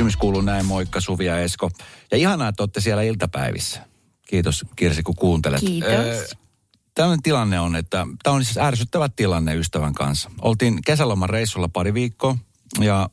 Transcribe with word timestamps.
Kysymys 0.00 0.16
kuuluu 0.16 0.40
näin, 0.40 0.66
moikka 0.66 1.00
Suvi 1.00 1.24
ja 1.24 1.38
Esko. 1.38 1.70
Ja 2.10 2.16
ihanaa, 2.16 2.48
että 2.48 2.62
olette 2.62 2.80
siellä 2.80 3.02
iltapäivissä. 3.02 3.86
Kiitos 4.28 4.64
Kirsi, 4.76 5.02
kun 5.02 5.16
kuuntelet. 5.16 5.60
Kiitos. 5.60 5.90
Öö, 5.90 6.24
Tällainen 6.94 7.22
tilanne 7.22 7.60
on, 7.60 7.76
että 7.76 8.06
tämä 8.22 8.36
on 8.36 8.44
siis 8.44 8.58
ärsyttävä 8.58 9.08
tilanne 9.08 9.54
ystävän 9.54 9.94
kanssa. 9.94 10.30
Oltiin 10.42 10.82
kesäloman 10.86 11.30
reissulla 11.30 11.68
pari 11.68 11.94
viikkoa 11.94 12.36
ja 12.78 13.10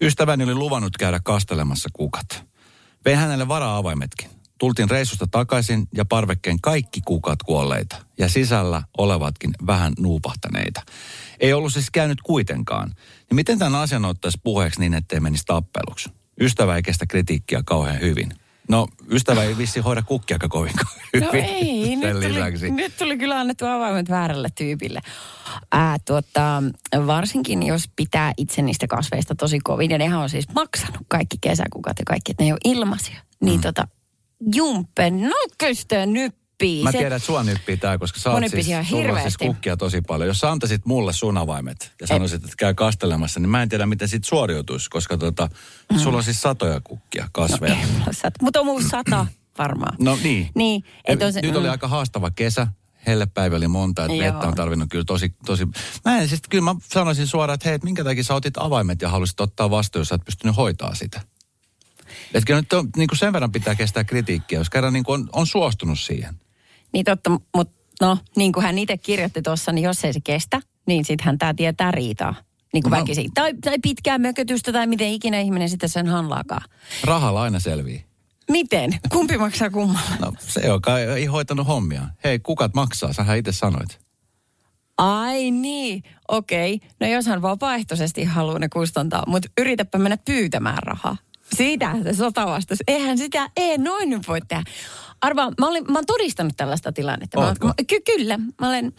ystäväni 0.00 0.44
oli 0.44 0.54
luvannut 0.54 0.96
käydä 0.96 1.20
kastelemassa 1.24 1.88
kukat. 1.92 2.44
Vein 3.04 3.18
hänelle 3.18 3.48
vara-avaimetkin. 3.48 4.30
Tultiin 4.58 4.90
reissusta 4.90 5.26
takaisin 5.26 5.88
ja 5.94 6.04
parvekkeen 6.04 6.60
kaikki 6.60 7.00
kukat 7.04 7.42
kuolleita 7.42 7.96
ja 8.18 8.28
sisällä 8.28 8.82
olevatkin 8.98 9.50
vähän 9.66 9.92
nuupahtaneita. 9.98 10.82
Ei 11.40 11.52
ollut 11.52 11.72
siis 11.72 11.90
käynyt 11.90 12.22
kuitenkaan. 12.22 12.94
Ja 13.30 13.34
miten 13.34 13.58
tämän 13.58 13.80
asian 13.80 14.04
ottaisi 14.04 14.38
puheeksi 14.42 14.80
niin, 14.80 14.94
ettei 14.94 15.20
menisi 15.20 15.44
tappeluksi? 15.46 16.10
Ystävä 16.40 16.76
ei 16.76 16.82
kestä 16.82 17.06
kritiikkiä 17.06 17.62
kauhean 17.66 18.00
hyvin. 18.00 18.32
No, 18.68 18.88
ystävä 19.10 19.42
ei 19.42 19.58
vissi 19.58 19.80
hoida 19.80 20.02
kukkiakaan 20.02 20.50
kovinkaan 20.50 20.92
hyvin. 21.14 21.26
No 21.26 21.32
ei, 21.32 21.96
nyt 21.96 22.16
lisäksi. 22.16 22.66
tuli, 22.66 22.76
nyt 22.76 22.96
tuli 22.96 23.18
kyllä 23.18 23.40
annettu 23.40 23.66
avaimet 23.66 24.10
väärälle 24.10 24.48
tyypille. 24.54 25.00
Ää, 25.72 25.96
tuota, 26.06 26.62
varsinkin 27.06 27.62
jos 27.62 27.84
pitää 27.96 28.32
itse 28.36 28.62
niistä 28.62 28.86
kasveista 28.86 29.34
tosi 29.34 29.58
kovin, 29.60 29.90
ja 29.90 29.98
nehän 29.98 30.20
on 30.20 30.30
siis 30.30 30.48
maksanut 30.54 31.00
kaikki 31.08 31.36
kesäkukat 31.40 31.98
ja 31.98 32.04
kaikki, 32.06 32.30
että 32.30 32.42
ne 32.42 32.46
ei 32.46 32.52
ole 32.52 32.60
ilmaisia. 32.64 33.20
Niin 33.40 33.56
mm. 33.56 33.62
tota, 33.62 33.88
jumpen, 34.54 35.22
no 35.22 35.36
kyllä 35.58 36.30
nyppii. 36.62 36.82
Mä 36.82 36.92
tiedän, 36.92 37.16
että 37.16 37.26
sua 37.26 37.42
nyppii 37.42 37.76
tää, 37.76 37.98
koska 37.98 38.20
sä 38.20 38.30
oot 38.30 38.42
siis, 38.50 38.66
siis 39.22 39.36
kukkia 39.36 39.76
tosi 39.76 40.00
paljon. 40.00 40.28
Jos 40.28 40.38
sä 40.38 40.50
antaisit 40.50 40.86
mulle 40.86 41.12
sun 41.12 41.38
avaimet 41.38 41.92
ja 42.00 42.06
sanoisit, 42.06 42.44
että 42.44 42.56
käy 42.58 42.74
kastelemassa, 42.74 43.40
niin 43.40 43.50
mä 43.50 43.62
en 43.62 43.68
tiedä, 43.68 43.86
miten 43.86 44.08
siitä 44.08 44.28
suoriutuisi, 44.28 44.90
koska 44.90 45.16
tota, 45.18 45.48
Mm. 45.92 45.98
sulla 45.98 46.16
on 46.16 46.24
siis 46.24 46.40
satoja 46.40 46.80
kukkia, 46.80 47.28
kasveja. 47.32 47.76
Mutta 48.42 48.60
on 48.60 48.66
mun 48.66 48.82
sata 48.82 49.26
varmaan. 49.58 49.96
No 50.00 50.18
niin. 50.22 50.50
Niin, 50.54 50.84
et 51.04 51.22
on 51.22 51.32
se, 51.32 51.40
Nyt 51.42 51.56
oli 51.56 51.66
mm. 51.66 51.70
aika 51.70 51.88
haastava 51.88 52.30
kesä. 52.30 52.66
Hellepäivä 53.06 53.56
oli 53.56 53.68
monta, 53.68 54.04
että 54.04 54.18
vettä 54.18 54.46
on 54.48 54.54
tarvinnut 54.54 54.88
kyllä 54.90 55.04
tosi, 55.04 55.34
tosi... 55.46 55.66
Mä 56.04 56.18
en 56.18 56.28
siis, 56.28 56.40
kyllä 56.50 56.64
mä 56.64 56.74
sanoisin 56.92 57.26
suoraan, 57.26 57.54
että 57.54 57.68
hei, 57.68 57.74
et 57.74 57.84
minkä 57.84 58.04
takia 58.04 58.24
sä 58.24 58.34
otit 58.34 58.54
avaimet 58.56 59.02
ja 59.02 59.08
halusit 59.08 59.40
ottaa 59.40 59.70
vastaan, 59.70 60.00
jos 60.00 60.08
sä 60.08 60.14
et 60.14 60.24
pystynyt 60.24 60.56
hoitaa 60.56 60.94
sitä. 60.94 61.20
Että 62.34 62.46
kyllä 62.46 62.60
nyt 62.60 62.72
on, 62.72 62.88
niin 62.96 63.08
kuin 63.08 63.18
sen 63.18 63.32
verran 63.32 63.52
pitää 63.52 63.74
kestää 63.74 64.04
kritiikkiä, 64.04 64.58
jos 64.58 64.70
kerran 64.70 64.92
niin 64.92 65.04
kuin 65.04 65.20
on, 65.20 65.28
on 65.32 65.46
suostunut 65.46 65.98
siihen. 66.00 66.40
Niin 66.92 67.04
totta, 67.04 67.30
mutta 67.56 67.74
no, 68.00 68.18
niin 68.36 68.52
kuin 68.52 68.64
hän 68.66 68.78
itse 68.78 68.98
kirjoitti 68.98 69.42
tuossa, 69.42 69.72
niin 69.72 69.84
jos 69.84 70.04
ei 70.04 70.12
se 70.12 70.20
kestä, 70.24 70.60
niin 70.86 71.04
sittenhän 71.04 71.38
tämä 71.38 71.54
tietää 71.54 71.90
riitaa. 71.90 72.34
Niin 72.72 72.82
kuin 72.82 72.90
No. 72.90 72.96
väkisin. 73.00 73.30
Tai, 73.34 73.54
tai 73.54 73.76
pitkää 73.82 74.18
mökötystä 74.18 74.72
tai 74.72 74.86
miten 74.86 75.08
ikinä 75.08 75.40
ihminen 75.40 75.68
sitten 75.68 75.88
sen 75.88 76.06
hanlaakaan. 76.06 76.62
Rahalla 77.04 77.42
aina 77.42 77.60
selvii. 77.60 78.04
Miten? 78.50 78.98
Kumpi 79.12 79.38
maksaa 79.38 79.70
kummalle? 79.70 80.16
No 80.20 80.32
se, 80.38 80.60
joka 80.66 80.98
ei 80.98 81.26
hoitanut 81.26 81.66
hommia. 81.66 82.02
Hei, 82.24 82.38
kukat 82.38 82.74
maksaa, 82.74 83.12
sähän 83.12 83.38
itse 83.38 83.52
sanoit. 83.52 83.98
Ai 84.98 85.50
niin, 85.50 86.02
okei. 86.28 86.80
No 87.00 87.06
jos 87.06 87.26
hän 87.26 87.42
vapaaehtoisesti 87.42 88.24
haluaa 88.24 88.58
ne 88.58 88.68
kustantaa, 88.68 89.24
mutta 89.26 89.48
yritäpä 89.60 89.98
mennä 89.98 90.16
pyytämään 90.24 90.82
rahaa. 90.82 91.16
Siitä 91.56 91.96
se 92.02 92.12
sota 92.12 92.46
vastasi. 92.46 92.84
Eihän 92.88 93.18
sitä, 93.18 93.50
ei 93.56 93.78
noin 93.78 94.10
nyt 94.10 94.28
voi 94.28 94.40
tehdä. 94.48 94.64
Arvaa, 95.20 95.52
mä, 95.60 95.68
olin, 95.68 95.84
mä 95.92 95.98
oon 95.98 96.06
todistanut 96.06 96.52
tällaista 96.56 96.92
tilannetta. 96.92 97.40
Mä, 97.40 97.46
Ootko? 97.46 97.66
mä, 97.66 97.74
ky, 97.86 98.00
kyllä, 98.00 98.38
mä 98.38 98.68
olen 98.68 98.92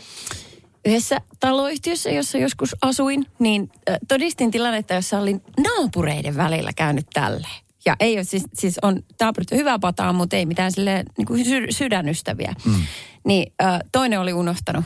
yhdessä 0.86 1.22
taloyhtiössä, 1.40 2.10
jossa 2.10 2.38
joskus 2.38 2.76
asuin, 2.82 3.26
niin 3.40 3.72
äh, 3.90 3.98
todistin 4.08 4.52
tilannetta, 4.52 4.94
jossa 4.94 5.20
olin 5.20 5.42
naapureiden 5.64 6.38
välillä 6.38 6.72
käynyt 6.76 7.06
tälleen. 7.14 7.64
Ja 7.86 7.96
ei 8.00 8.16
ole 8.16 8.24
siis, 8.24 8.44
siis 8.54 8.80
on 8.82 9.04
naapurit 9.20 9.52
hyvää 9.52 9.80
pataa, 9.80 10.14
mutta 10.14 10.36
ei 10.36 10.46
mitään 10.46 10.72
sille 10.72 11.04
niin 11.18 11.26
kuin 11.26 11.46
sy- 11.46 11.68
sydänystäviä. 11.70 12.54
Mm. 12.66 12.74
Niin 13.26 13.54
äh, 13.64 13.80
toinen 13.92 14.20
oli 14.20 14.34
unohtanut. 14.34 14.86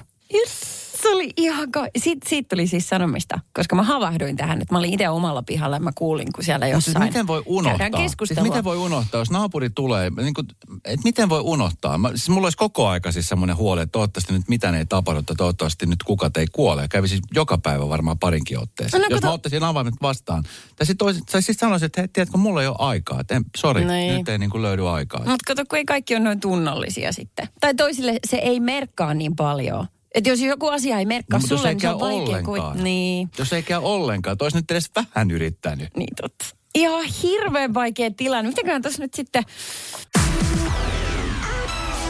Se 1.01 1.09
oli 1.09 1.29
ihan 1.37 1.71
ka- 1.71 1.87
Siit, 1.97 2.19
siitä 2.29 2.49
tuli 2.55 2.67
siis 2.67 2.89
sanomista, 2.89 3.39
koska 3.53 3.75
mä 3.75 3.83
havahduin 3.83 4.35
tähän, 4.35 4.61
että 4.61 4.73
mä 4.75 4.79
olin 4.79 4.93
itse 4.93 5.09
omalla 5.09 5.43
pihalla 5.43 5.75
ja 5.75 5.79
mä 5.79 5.91
kuulin, 5.95 6.27
kun 6.35 6.43
siellä 6.43 6.65
siis 6.65 6.73
jossain 6.75 7.05
miten 7.05 7.27
voi 7.27 7.43
unohtaa? 7.45 7.87
Siis 8.27 8.41
miten 8.43 8.63
voi 8.63 8.77
unohtaa, 8.77 9.19
jos 9.21 9.31
naapuri 9.31 9.69
tulee, 9.69 10.09
niin 10.09 10.33
kuin, 10.33 10.47
et 10.85 11.03
miten 11.03 11.29
voi 11.29 11.41
unohtaa? 11.41 11.97
Mä, 11.97 12.09
siis 12.09 12.29
mulla 12.29 12.45
olisi 12.45 12.57
koko 12.57 12.87
aika 12.87 13.11
siis 13.11 13.29
semmoinen 13.29 13.57
huoli, 13.57 13.81
että 13.81 13.91
toivottavasti 13.91 14.33
nyt 14.33 14.47
mitään 14.49 14.75
ei 14.75 14.85
tapahdu, 14.85 15.19
että 15.19 15.35
toivottavasti 15.37 15.85
nyt 15.85 16.03
kukat 16.03 16.37
ei 16.37 16.47
kuole. 16.51 16.81
Ja 16.81 16.87
kävisi 16.87 17.19
joka 17.35 17.57
päivä 17.57 17.89
varmaan 17.89 18.19
parinkin 18.19 18.59
otteeseen. 18.59 19.01
No, 19.01 19.07
jos 19.09 19.17
kato- 19.17 19.27
mä 19.27 19.33
ottaisin 19.33 19.63
avaimet 19.63 19.95
vastaan. 20.01 20.43
Tai 20.75 20.85
sitten 20.85 21.41
sit 21.43 21.59
sanoisin, 21.59 21.85
että 21.85 22.01
hei, 22.01 22.07
tiedätkö, 22.07 22.37
mulla 22.37 22.61
ei 22.61 22.67
ole 22.67 22.75
aikaa. 22.79 23.19
Että 23.19 23.41
sorry, 23.57 23.81
No 23.85 24.17
nyt 24.17 24.29
ei 24.29 24.37
niin 24.37 24.49
kuin 24.49 24.61
löydy 24.61 24.89
aikaa. 24.89 25.19
Mutta 25.19 25.45
kato, 25.47 25.63
kun 25.69 25.77
ei 25.77 25.85
kaikki 25.85 26.15
ole 26.15 26.23
noin 26.23 26.39
tunnollisia 26.39 27.11
sitten. 27.11 27.47
Tai 27.59 27.75
toisille 27.75 28.19
se 28.29 28.37
ei 28.37 28.59
merkkaa 28.59 29.13
niin 29.13 29.35
paljon. 29.35 29.87
Että 30.13 30.29
jos 30.29 30.39
joku 30.39 30.67
asia 30.67 30.99
ei 30.99 31.05
merkkaa 31.05 31.39
No, 31.39 31.47
sulle, 31.47 31.67
ei 31.69 31.73
niin 31.75 31.81
se 31.81 31.87
käy 31.87 31.93
on 31.93 31.99
vaikea 31.99 32.17
ollenkaan. 32.19 32.43
kuin... 32.73 32.83
Niin, 32.83 33.29
Jos 33.37 33.53
ei 33.53 33.63
käy 33.63 33.79
ollenkaan, 33.83 34.31
että 34.33 34.45
olisi 34.45 34.57
nyt 34.57 34.71
edes 34.71 34.91
vähän 34.95 35.31
yrittänyt. 35.31 35.89
niin 35.97 36.15
totta. 36.21 36.45
Ihan 36.75 37.05
hirveän 37.05 37.73
vaikea 37.73 38.11
tilanne. 38.11 38.49
Mitäköhän 38.49 38.81
tässä 38.81 39.03
nyt 39.03 39.13
sitten... 39.13 39.43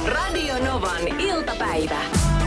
Radio 0.05 0.65
Novan 0.65 1.07
iltapäivä. 1.19 1.99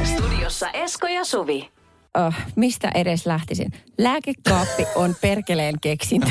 Studiossa 0.05 0.71
Esko 0.71 1.07
ja 1.07 1.25
Suvi. 1.25 1.71
Oh, 2.17 2.35
mistä 2.57 2.91
edes 2.95 3.27
lähtisin? 3.27 3.73
Lääkekaappi 3.99 4.87
on 4.95 5.17
perkeleen 5.21 5.81
keksintö. 5.81 6.31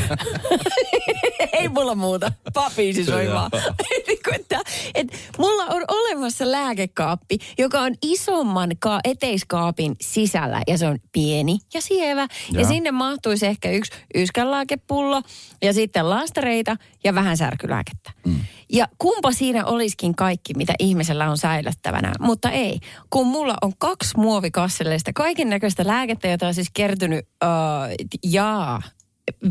Ei 1.59 1.69
mulla 1.69 1.95
muuta. 1.95 2.31
Papiisi 2.53 3.05
soi 3.05 3.29
vaan. 3.33 3.51
Niin 4.07 4.35
että, 4.35 4.59
että 4.95 5.17
mulla 5.37 5.63
on 5.65 5.83
olemassa 5.87 6.51
lääkekaappi, 6.51 7.37
joka 7.57 7.79
on 7.79 7.95
isomman 8.01 8.69
ka- 8.79 8.99
eteiskaapin 9.03 9.95
sisällä. 10.01 10.61
Ja 10.67 10.77
se 10.77 10.87
on 10.87 10.99
pieni 11.11 11.57
ja 11.73 11.81
sievä. 11.81 12.21
Ja, 12.21 12.59
ja 12.59 12.65
sinne 12.65 12.91
mahtuisi 12.91 13.45
ehkä 13.45 13.71
yksi 13.71 13.91
yskänlääkepullo 14.15 15.21
ja 15.61 15.73
sitten 15.73 16.09
lastareita 16.09 16.77
ja 17.03 17.15
vähän 17.15 17.37
särkylääkettä. 17.37 18.11
Mm. 18.25 18.39
Ja 18.69 18.87
kumpa 18.97 19.31
siinä 19.31 19.65
olisikin 19.65 20.15
kaikki, 20.15 20.53
mitä 20.53 20.73
ihmisellä 20.79 21.29
on 21.29 21.37
säilyttävänä. 21.37 22.13
Mutta 22.19 22.51
ei, 22.51 22.79
kun 23.09 23.27
mulla 23.27 23.55
on 23.61 23.73
kaksi 23.77 24.17
muovikasseleista 24.17 25.11
kaiken 25.13 25.49
näköistä 25.49 25.87
lääkettä, 25.87 26.27
jota 26.27 26.47
on 26.47 26.53
siis 26.53 26.69
kertynyt, 26.73 27.27
uh, 27.43 28.07
jaa, 28.23 28.81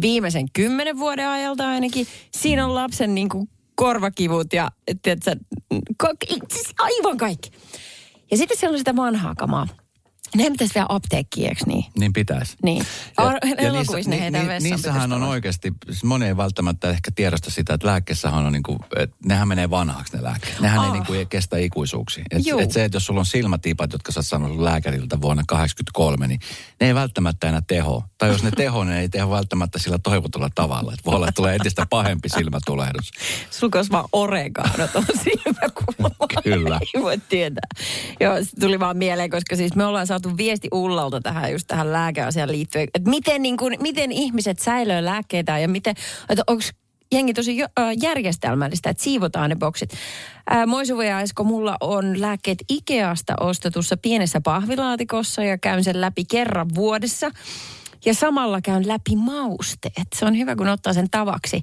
viimeisen 0.00 0.46
kymmenen 0.52 0.98
vuoden 0.98 1.28
ajalta 1.28 1.68
ainakin. 1.68 2.06
Siinä 2.30 2.66
on 2.66 2.74
lapsen 2.74 3.14
niin 3.14 3.28
kuin 3.28 3.48
korvakivut 3.74 4.52
ja 4.52 4.70
tiedätkö, 5.02 5.36
aivan 6.78 7.16
kaikki. 7.16 7.50
Ja 8.30 8.36
sitten 8.36 8.58
siellä 8.58 8.74
on 8.74 8.78
sitä 8.78 8.96
vanhaa 8.96 9.34
kamaa. 9.34 9.66
Ne 10.36 10.50
pitäisi 10.50 10.74
vielä 10.74 10.86
apteekkiin, 10.88 11.48
eikö 11.48 11.64
niin? 11.66 11.84
Niin 11.98 12.12
pitäisi. 12.12 12.56
Niin. 12.62 12.86
Ar- 13.16 13.38
elokuvissa 13.58 14.10
ne 14.10 14.20
heitää 14.20 14.42
ni- 14.42 14.48
vessaan, 14.48 14.70
Niissähän 14.72 15.12
on 15.12 15.22
oikeasti, 15.22 15.72
siis 15.86 16.04
moni 16.04 16.26
ei 16.26 16.36
välttämättä 16.36 16.90
ehkä 16.90 17.10
tiedosta 17.14 17.50
sitä, 17.50 17.74
että 17.74 17.86
lääkkeessähän 17.86 18.46
on 18.46 18.52
niin 18.52 18.62
kuin, 18.62 18.78
että 18.96 19.16
nehän 19.24 19.48
menee 19.48 19.70
vanhaksi 19.70 20.16
ne 20.16 20.22
lääkkeet. 20.22 20.60
Nehän 20.60 20.80
ei 20.82 20.86
Ah. 20.88 20.92
niin 20.92 21.06
kuin 21.06 21.28
kestä 21.28 21.56
ikuisuuksia. 21.56 22.24
Et, 22.30 22.46
Juu. 22.46 22.58
et 22.60 22.70
se, 22.72 22.84
että 22.84 22.96
jos 22.96 23.06
sulla 23.06 23.20
on 23.20 23.26
silmätipat, 23.26 23.92
jotka 23.92 24.12
sä 24.12 24.20
oot 24.20 24.26
saanut 24.26 24.48
sun 24.52 24.64
lääkäriltä 24.64 25.20
vuonna 25.20 25.42
83, 25.48 26.26
niin 26.26 26.40
ne 26.80 26.86
ei 26.86 26.94
välttämättä 26.94 27.48
enää 27.48 27.62
teho. 27.66 28.04
Tai 28.18 28.28
jos 28.28 28.42
ne 28.42 28.50
teho, 28.50 28.84
ne 28.84 29.00
ei 29.00 29.08
teho 29.08 29.30
välttämättä 29.30 29.78
sillä 29.78 29.98
toivotulla 29.98 30.48
tavalla. 30.54 30.92
Että 30.92 31.04
voi 31.06 31.14
olla, 31.14 31.28
että 31.28 31.36
tulee 31.36 31.54
entistä 31.54 31.86
pahempi 31.90 32.28
silmätulehdus. 32.28 33.10
Sulla 33.50 33.72
olisi 33.76 33.90
vaan 33.92 34.08
oregano 34.12 34.86
tuon 34.92 35.04
silmäkulmalla. 35.24 36.42
Kyllä. 36.44 36.80
Ei 36.94 37.02
voi 37.02 37.18
tietää. 37.28 37.68
Joo, 38.20 38.34
tuli 38.60 38.80
vaan 38.80 38.96
mieleen, 38.96 39.30
koska 39.30 39.56
siis 39.56 39.74
me 39.74 39.84
ollaan 39.84 40.06
saatu 40.06 40.23
viesti 40.36 40.68
Ullalta 40.72 41.20
tähän 41.20 41.52
just 41.52 41.66
tähän 41.66 41.92
lääkeasiaan 41.92 42.52
liittyen. 42.52 42.88
Että 42.94 43.10
miten, 43.10 43.42
niin 43.42 43.56
kuin, 43.56 43.76
miten 43.80 44.12
ihmiset 44.12 44.58
säilöö 44.58 45.04
lääkkeitä 45.04 45.58
ja 45.58 45.68
miten, 45.68 45.94
että 46.28 46.44
onko 46.46 46.62
jengi 47.12 47.34
tosi 47.34 47.56
järjestelmällistä, 48.02 48.90
että 48.90 49.02
siivotaan 49.02 49.50
ne 49.50 49.56
boksit. 49.56 49.90
Moi 50.66 50.86
Suvi 50.86 51.08
ja 51.08 51.20
Esko, 51.20 51.44
mulla 51.44 51.76
on 51.80 52.20
lääkkeet 52.20 52.58
Ikeasta 52.68 53.34
ostetussa 53.40 53.96
pienessä 53.96 54.40
pahvilaatikossa 54.40 55.44
ja 55.44 55.58
käyn 55.58 55.84
sen 55.84 56.00
läpi 56.00 56.24
kerran 56.24 56.74
vuodessa. 56.74 57.30
Ja 58.04 58.14
samalla 58.14 58.60
käyn 58.60 58.88
läpi 58.88 59.16
mausteet. 59.16 60.06
Se 60.16 60.26
on 60.26 60.38
hyvä, 60.38 60.56
kun 60.56 60.68
ottaa 60.68 60.92
sen 60.92 61.10
tavaksi. 61.10 61.62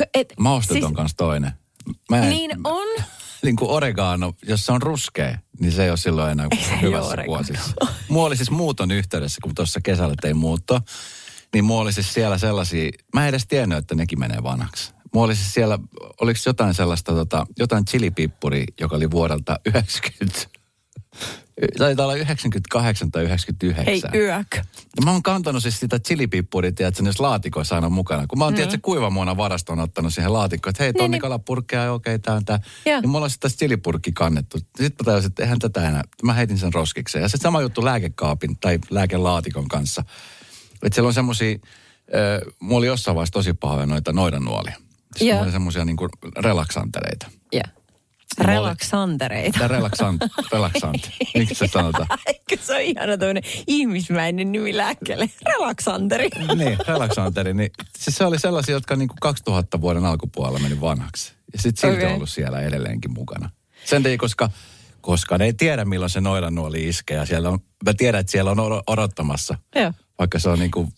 K- 0.00 0.10
Et, 0.14 0.34
Maustet 0.38 0.84
on 0.84 0.94
kanssa 0.94 1.16
toinen. 1.16 1.52
Mä 2.10 2.22
en, 2.22 2.30
Niin 2.30 2.50
on. 2.64 2.86
niin 3.44 3.56
kuin 3.56 3.70
oregano, 3.70 4.34
jos 4.46 4.66
se 4.66 4.72
on 4.72 4.82
ruskea, 4.82 5.38
niin 5.60 5.72
se 5.72 5.84
ei 5.84 5.90
ole 5.90 5.96
silloin 5.96 6.30
enää 6.30 6.46
ei 6.50 6.80
hyvässä 6.82 7.16
kuosissa. 7.26 7.74
Mulla 8.08 8.26
oli 8.26 8.36
siis 8.36 8.50
muuton 8.50 8.90
yhteydessä, 8.90 9.40
kun 9.42 9.54
tuossa 9.54 9.80
kesällä 9.80 10.14
tein 10.20 10.36
muutto, 10.36 10.80
niin 11.54 11.64
mulla 11.64 11.82
oli 11.82 11.92
siis 11.92 12.14
siellä 12.14 12.38
sellaisia, 12.38 12.90
mä 13.14 13.22
en 13.22 13.28
edes 13.28 13.46
tiennyt, 13.46 13.78
että 13.78 13.94
nekin 13.94 14.18
menee 14.18 14.42
vanhaksi. 14.42 14.92
Mulla 15.14 15.26
oli 15.26 15.36
siis 15.36 15.54
siellä, 15.54 15.78
oliko 16.20 16.40
jotain 16.46 16.74
sellaista, 16.74 17.12
tota, 17.12 17.46
jotain 17.58 17.84
chilipippuria, 17.84 18.64
joka 18.80 18.96
oli 18.96 19.10
vuodelta 19.10 19.60
90, 19.66 20.38
Taitaa 21.78 22.06
olla 22.06 22.16
98 22.16 23.10
tai 23.10 23.24
99. 23.24 23.86
Hei 23.86 24.20
yök. 24.20 24.54
Ja 24.96 25.02
mä 25.04 25.12
oon 25.12 25.22
kantanut 25.22 25.62
siis 25.62 25.80
sitä 25.80 25.98
chilipippuria, 25.98 26.72
tiedätkö, 26.72 27.02
niissä 27.02 27.22
laatikoissa 27.22 27.74
aina 27.74 27.88
mukana. 27.88 28.26
Kun 28.26 28.38
mä 28.38 28.44
oon, 28.44 28.52
mm. 28.52 28.56
tiedätkö, 28.56 28.78
kuivamuona 28.82 29.36
varastoon 29.36 29.80
ottanut 29.80 30.14
siihen 30.14 30.32
laatikkoon, 30.32 30.70
että 30.70 30.82
hei, 30.82 30.92
Niin, 30.92 30.98
tonni 30.98 31.14
niin. 31.14 31.20
kalapurkkeja, 31.20 31.92
okei, 31.92 32.14
okay, 32.14 32.22
tää 32.22 32.34
on 32.34 32.44
tää. 32.44 32.60
Joo. 32.86 33.00
Niin 33.00 33.10
mulla 33.10 33.24
on 33.24 33.30
sitten 33.30 33.50
chilipurkki 33.50 34.12
kannettu. 34.12 34.58
Sitten 34.58 34.90
mä 35.00 35.04
tajusin, 35.04 35.28
että 35.28 35.42
eihän 35.42 35.58
tätä 35.58 35.88
enää. 35.88 36.02
Mä 36.22 36.32
heitin 36.32 36.58
sen 36.58 36.74
roskikseen. 36.74 37.22
Ja 37.22 37.28
se 37.28 37.36
sama 37.36 37.60
juttu 37.62 37.84
lääkekaapin 37.84 38.56
tai 38.60 38.78
lääkelaatikon 38.90 39.68
kanssa. 39.68 40.04
Että 40.82 40.94
siellä 40.94 41.08
on 41.08 41.14
semmosia, 41.14 41.52
äh, 41.52 42.54
mulla 42.60 42.78
oli 42.78 42.86
jossain 42.86 43.14
vaiheessa 43.14 43.32
tosi 43.32 43.52
pahoja 43.52 43.86
noita 43.86 44.12
noidannuolia. 44.12 44.76
Siis 45.16 45.40
oli 45.42 45.52
semmosia 45.52 45.84
niinku 45.84 46.08
relaksantereita. 46.36 47.26
Joo. 47.52 47.77
Relaksantereita. 48.38 49.68
Relaksant, 49.68 50.22
relaksant. 50.52 51.10
Miksi 51.38 51.54
se 51.54 51.66
sanotaan? 51.66 52.06
Eikö 52.26 52.64
se 52.64 52.74
on 52.74 52.80
ihana 52.80 53.16
tämmöinen 53.18 53.42
ihmismäinen 53.66 54.52
nimi 54.52 54.76
lääkkeelle? 54.76 55.30
Relaksanteri. 55.46 56.28
niin, 56.54 56.78
relaksanteri. 56.88 57.54
Niin, 57.54 57.70
siis 57.98 58.16
se 58.16 58.24
oli 58.24 58.38
sellaisia, 58.38 58.74
jotka 58.74 58.96
niinku 58.96 59.14
2000 59.20 59.80
vuoden 59.80 60.04
alkupuolella 60.04 60.58
meni 60.58 60.80
vanhaksi. 60.80 61.32
Ja 61.52 61.58
sitten 61.58 61.90
silti 61.90 62.06
on 62.06 62.12
ollut 62.14 62.30
siellä 62.30 62.60
edelleenkin 62.60 63.12
mukana. 63.12 63.50
Sen 63.84 64.02
takia, 64.02 64.18
koska, 64.18 64.50
koska 65.00 65.38
ne 65.38 65.44
ei 65.44 65.52
tiedä, 65.52 65.84
milloin 65.84 66.10
se 66.10 66.20
noidannuoli 66.20 66.88
iskee. 66.88 67.16
Ja 67.16 67.26
siellä 67.26 67.48
on, 67.48 67.58
mä 67.84 67.94
tiedän, 67.94 68.20
että 68.20 68.32
siellä 68.32 68.50
on 68.50 68.82
odottamassa, 68.86 69.58
Joo. 69.74 69.92
Vaikka 70.18 70.38
se 70.38 70.48
on 70.48 70.58
niinku 70.58 70.88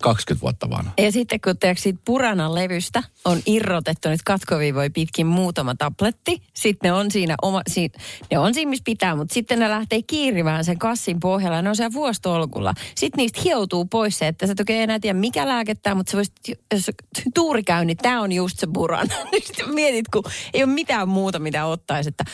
20 0.00 0.42
vuotta 0.42 0.70
vanha. 0.70 0.92
Ja 0.98 1.12
sitten 1.12 1.40
kun 1.40 1.58
teoksi 1.58 1.82
siitä 1.82 2.00
puranan 2.04 2.54
levystä 2.54 3.02
on 3.24 3.40
irrotettu 3.46 4.08
nyt 4.08 4.22
katkoviivoja 4.24 4.90
pitkin 4.90 5.26
muutama 5.26 5.74
tabletti, 5.74 6.42
sitten 6.54 6.88
ne 6.88 6.92
on 6.92 7.10
siinä, 7.10 7.34
oma, 7.42 7.62
si, 7.70 7.92
ne 8.30 8.38
on 8.38 8.54
siinä, 8.54 8.70
missä 8.70 8.82
pitää, 8.84 9.16
mutta 9.16 9.34
sitten 9.34 9.58
ne 9.58 9.68
lähtee 9.68 10.02
kiirimään 10.02 10.64
sen 10.64 10.78
kassin 10.78 11.20
pohjalla 11.20 11.56
ja 11.56 11.62
ne 11.62 11.68
on 11.68 11.76
siellä 11.76 11.92
vuostolkulla. 11.92 12.74
Sitten 12.94 13.16
niistä 13.16 13.40
hioutuu 13.44 13.84
pois 13.84 14.18
se, 14.18 14.28
että 14.28 14.46
sä 14.46 14.52
et 14.52 14.60
oikein 14.60 14.82
enää 14.82 15.00
tiedä 15.00 15.18
mikä 15.18 15.48
lääkettä, 15.48 15.94
mutta 15.94 16.10
sä 16.10 16.16
voisit, 16.16 16.34
jos 16.74 16.90
tuuri 17.34 17.62
käy, 17.62 17.84
niin 17.84 17.96
tämä 17.96 18.20
on 18.20 18.32
just 18.32 18.58
se 18.58 18.66
purana. 18.74 19.14
Niin 19.32 19.46
sitten 19.46 19.74
mietit, 19.74 20.08
kun 20.08 20.22
ei 20.54 20.64
ole 20.64 20.72
mitään 20.72 21.08
muuta, 21.08 21.38
mitä 21.38 21.66
ottaisi, 21.66 22.08
että 22.08 22.24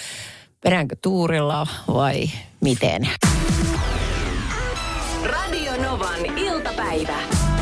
vedänkö 0.64 0.96
tuurilla 1.02 1.66
vai 1.88 2.30
miten. 2.60 3.08
Radio 5.28 5.82
Novan 5.82 6.26
iltapäivä. 6.38 7.18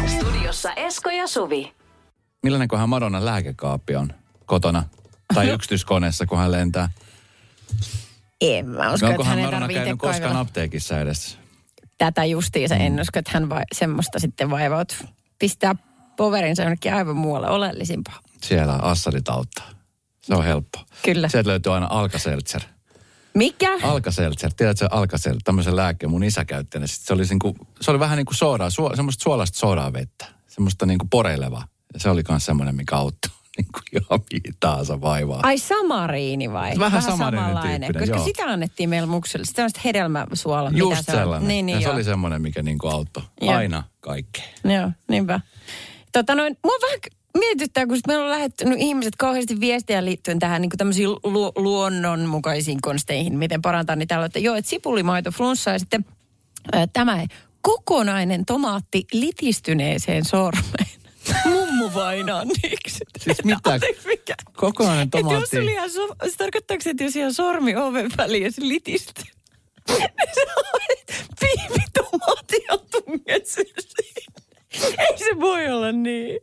Studiossa 0.06 0.72
Esko 0.72 1.10
ja 1.10 1.26
Suvi. 1.26 1.72
Millainenkohan 2.42 2.88
Madonnan 2.88 3.24
lääkekaappi 3.24 3.96
on 3.96 4.12
kotona? 4.46 4.82
Tai 5.34 5.48
yksityiskoneessa, 5.54 6.26
kun 6.26 6.38
hän 6.38 6.52
lentää? 6.52 6.88
En 8.40 8.68
mä 8.68 8.92
usko, 8.92 9.06
että 9.06 9.24
hän 9.24 9.38
ei 9.38 9.44
Madonna 9.44 9.60
tarvitse 9.60 9.80
käynyt 9.80 9.98
koskaan 10.00 10.20
kaivella. 10.20 10.40
apteekissa 10.40 11.00
edes? 11.00 11.38
tätä 11.98 12.24
justiinsa. 12.24 12.74
Mm. 12.74 12.80
En 12.80 13.00
usko, 13.00 13.18
että 13.18 13.30
hän 13.34 13.48
vai, 13.48 13.62
semmoista 13.72 14.18
sitten 14.18 14.50
vaivaut 14.50 15.04
pistää 15.38 15.74
poverinsa 16.16 16.62
jonnekin 16.62 16.94
aivan 16.94 17.16
muualle 17.16 17.48
oleellisimpaa. 17.50 18.20
Siellä 18.42 18.72
assarit 18.72 19.28
auttaa. 19.28 19.68
Se 20.22 20.34
on 20.34 20.44
helppo. 20.44 20.78
Kyllä. 21.04 21.28
Sieltä 21.28 21.48
löytyy 21.48 21.74
aina 21.74 21.86
Alka-Seltzer. 21.90 22.62
Mikä? 23.36 23.72
Alka-Seltzer, 23.82 24.50
tiedätkö 24.56 24.88
Alka-Seltzer, 24.90 25.42
tämmöisen 25.44 25.76
lääkkeen 25.76 26.10
mun 26.10 26.24
isä 26.24 26.44
käytti. 26.44 26.78
ne. 26.78 26.86
Sit 26.86 27.02
Se 27.02 27.12
oli, 27.14 27.22
niinku, 27.24 27.56
se 27.80 27.90
oli 27.90 27.98
vähän 28.00 28.16
niin 28.16 28.26
kuin 28.26 28.36
soodaa, 28.36 28.70
suo, 28.70 28.96
semmoista 28.96 29.22
suolaista 29.22 29.58
soodaa 29.58 29.92
vettä. 29.92 30.26
Semmoista 30.46 30.86
niin 30.86 30.98
kuin 30.98 31.10
poreilevaa. 31.10 31.64
Ja 31.94 32.00
se 32.00 32.10
oli 32.10 32.22
myös 32.28 32.44
semmoinen, 32.46 32.74
mikä 32.74 32.96
auttoi 32.96 33.30
niin 33.58 33.68
kuin 33.72 34.02
ihan 34.02 34.20
mihin 34.32 34.56
tahansa 34.60 35.00
vaivaa. 35.00 35.40
Ai 35.42 35.58
samariini 35.58 36.52
vai? 36.52 36.72
Vähän 36.78 37.02
samariinin 37.02 37.46
samanlainen. 37.48 37.80
tyyppinen, 37.80 38.00
Koska 38.08 38.16
joo. 38.16 38.24
sitä 38.24 38.44
annettiin 38.44 38.88
meillä 38.90 39.06
mukselle. 39.06 39.46
Sitä 39.46 39.64
on 39.64 39.70
hedelmäsuola. 39.84 40.70
mitä 40.70 40.78
Just 40.78 41.04
se 41.06 41.12
on. 41.12 41.18
sellainen. 41.18 41.48
Niin, 41.48 41.66
niin, 41.66 41.74
ja 41.74 41.80
se 41.80 41.84
joo. 41.86 41.94
oli 41.94 42.04
semmoinen, 42.04 42.42
mikä 42.42 42.62
niin 42.62 42.78
kuin 42.78 42.92
auttoi. 42.92 43.22
Joo. 43.40 43.54
Aina 43.54 43.82
kaikkeen. 44.00 44.48
Joo, 44.64 44.90
niinpä. 45.08 45.40
Tota 46.12 46.34
noin, 46.34 46.56
mua 46.64 46.74
vähän 46.82 46.98
mietittää, 47.38 47.86
kun 47.86 47.98
meillä 48.06 48.24
on 48.24 48.30
lähettänyt 48.30 48.78
ihmiset 48.80 49.16
kauheasti 49.16 49.60
viestejä 49.60 50.04
liittyen 50.04 50.38
tähän 50.38 50.62
niin 50.62 50.70
tämmöisiin 50.78 51.08
lu- 51.08 51.52
luonnonmukaisiin 51.56 52.80
konsteihin, 52.80 53.38
miten 53.38 53.62
parantaa 53.62 53.96
niitä. 53.96 54.24
Että 54.24 54.38
joo, 54.38 54.54
että 54.54 54.68
sipulimaito, 54.70 55.30
flunssa 55.30 55.70
ja 55.70 55.78
sitten 55.78 56.04
ää, 56.72 56.86
tämä 56.92 57.26
kokonainen 57.60 58.44
tomaatti 58.44 59.04
litistyneeseen 59.12 60.24
sormeen. 60.24 60.86
Mummu 61.50 61.90
vainanniksi. 61.94 63.04
Siis 63.18 63.44
mitä? 63.44 63.80
Mikä? 64.06 64.34
Kokonainen 64.56 65.02
Että 65.02 65.18
jos 65.18 65.24
tomaatti. 65.26 65.58
oli 65.58 65.72
ihan, 65.72 65.90
so, 65.90 66.06
se 66.30 66.36
tarkoittaako 66.36 66.82
se, 66.82 66.90
että 66.90 67.04
jos 67.04 67.16
ihan 67.16 67.34
sormi 67.34 67.76
oven 67.76 68.10
väliin 68.16 68.44
ja 68.44 68.52
se 68.52 68.68
litistyy? 68.68 69.24
on 72.70 72.78
tunget. 72.90 73.46
Ei 74.98 75.18
se 75.18 75.40
voi 75.40 75.68
olla 75.68 75.92
niin. 75.92 76.40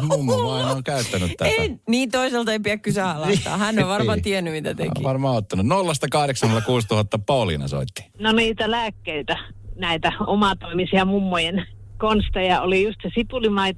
Mummo 0.00 0.32
vain 0.46 0.66
on 0.66 0.84
käyttänyt 0.84 1.32
tätä. 1.36 1.50
En, 1.58 1.80
niin 1.88 2.10
toisaalta 2.10 2.52
ei 2.52 2.58
pidä 2.60 2.76
kyseenalaistaa. 2.76 3.56
Hän 3.56 3.78
on 3.78 3.88
varmaan 3.88 4.18
Ei. 4.18 4.22
tiennyt, 4.22 4.52
mitä 4.54 4.74
teki. 4.74 5.02
varmaan 5.02 5.36
ottanut. 5.36 5.66
0806000 5.66 7.22
Pauliina 7.26 7.68
soitti. 7.68 8.04
No 8.18 8.32
niitä 8.32 8.70
lääkkeitä, 8.70 9.38
näitä 9.76 10.12
omatoimisia 10.26 11.04
mummojen 11.04 11.66
konsteja 11.98 12.60
oli 12.60 12.82
just 12.84 12.98
se 13.02 13.10
sipulimait. 13.14 13.76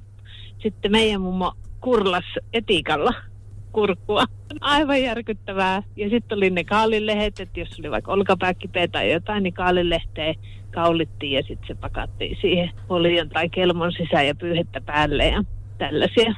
Sitten 0.63 0.91
meidän 0.91 1.21
mummo 1.21 1.53
kurlas 1.81 2.25
etikalla 2.53 3.13
kurkkua. 3.71 4.25
Aivan 4.61 5.01
järkyttävää. 5.01 5.83
Ja 5.95 6.09
sitten 6.09 6.37
oli 6.37 6.49
ne 6.49 6.63
kaalilehet, 6.63 7.39
että 7.39 7.59
jos 7.59 7.79
oli 7.79 7.91
vaikka 7.91 8.11
olkapääkipeä 8.11 8.87
tai 8.87 9.11
jotain, 9.11 9.43
niin 9.43 9.53
kaalilehteä 9.53 10.33
kaulittiin 10.73 11.31
ja 11.31 11.41
sitten 11.41 11.67
se 11.67 11.75
pakattiin 11.75 12.37
siihen 12.41 12.71
polion 12.87 13.29
tai 13.29 13.49
kelmon 13.49 13.91
sisään 13.91 14.27
ja 14.27 14.35
pyyhettä 14.35 14.81
päälle 14.81 15.27
ja 15.27 15.43
tällaisia. 15.77 16.35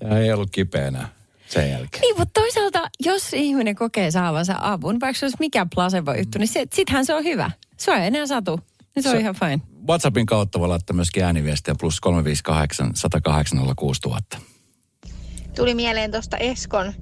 Ja 0.00 0.18
ei 0.18 0.32
ollut 0.32 0.50
kipeänä 0.50 1.08
sen 1.46 1.70
jälkeen. 1.70 2.00
Niin, 2.00 2.18
mutta 2.18 2.40
toisaalta, 2.40 2.90
jos 3.04 3.32
ihminen 3.32 3.74
kokee 3.74 4.10
saavansa 4.10 4.54
avun, 4.60 5.00
vaikka 5.00 5.18
se 5.18 5.26
olisi 5.26 5.36
mikä 5.40 5.66
placebo-juttu, 5.74 6.38
niin 6.38 6.48
se, 6.48 6.66
sittenhän 6.72 7.06
se 7.06 7.14
on 7.14 7.24
hyvä. 7.24 7.50
Se 7.76 7.90
on 7.92 7.98
enää 7.98 8.26
satu. 8.26 8.60
Niin 8.94 9.02
se 9.02 9.08
on 9.08 9.14
Se- 9.14 9.20
ihan 9.20 9.34
fine. 9.34 9.60
WhatsAppin 9.88 10.26
kautta 10.26 10.60
voi 10.60 10.68
laittaa 10.68 10.96
myöskin 10.96 11.24
ääniviestiä 11.24 11.74
plus 11.80 12.00
358 12.00 12.90
108 12.94 13.58
06000. 13.76 14.38
tuli 15.54 15.74
mieleen 15.74 16.10
tuosta 16.10 16.36
Eskon 16.36 16.92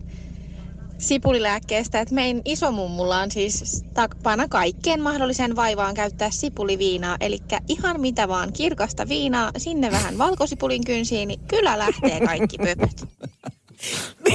sipulilääkkeestä, 0.99 2.01
että 2.01 2.15
meidän 2.15 2.43
isomummulla 2.45 3.19
on 3.19 3.31
siis 3.31 3.85
tapana 3.95 4.49
kaikkeen 4.49 5.03
mahdolliseen 5.03 5.57
vaivaan 5.57 5.95
käyttää 5.95 6.31
sipuliviinaa. 6.31 7.17
Eli 7.21 7.39
ihan 7.69 8.01
mitä 8.01 8.29
vaan 8.29 8.53
kirkasta 8.53 9.09
viinaa, 9.09 9.51
sinne 9.57 9.91
vähän 9.91 10.19
valkosipulin 10.19 10.85
kynsiin, 10.85 11.29
niin 11.29 11.41
kyllä 11.49 11.79
lähtee 11.79 12.21
kaikki 12.21 12.59
pöpöt. 12.59 13.05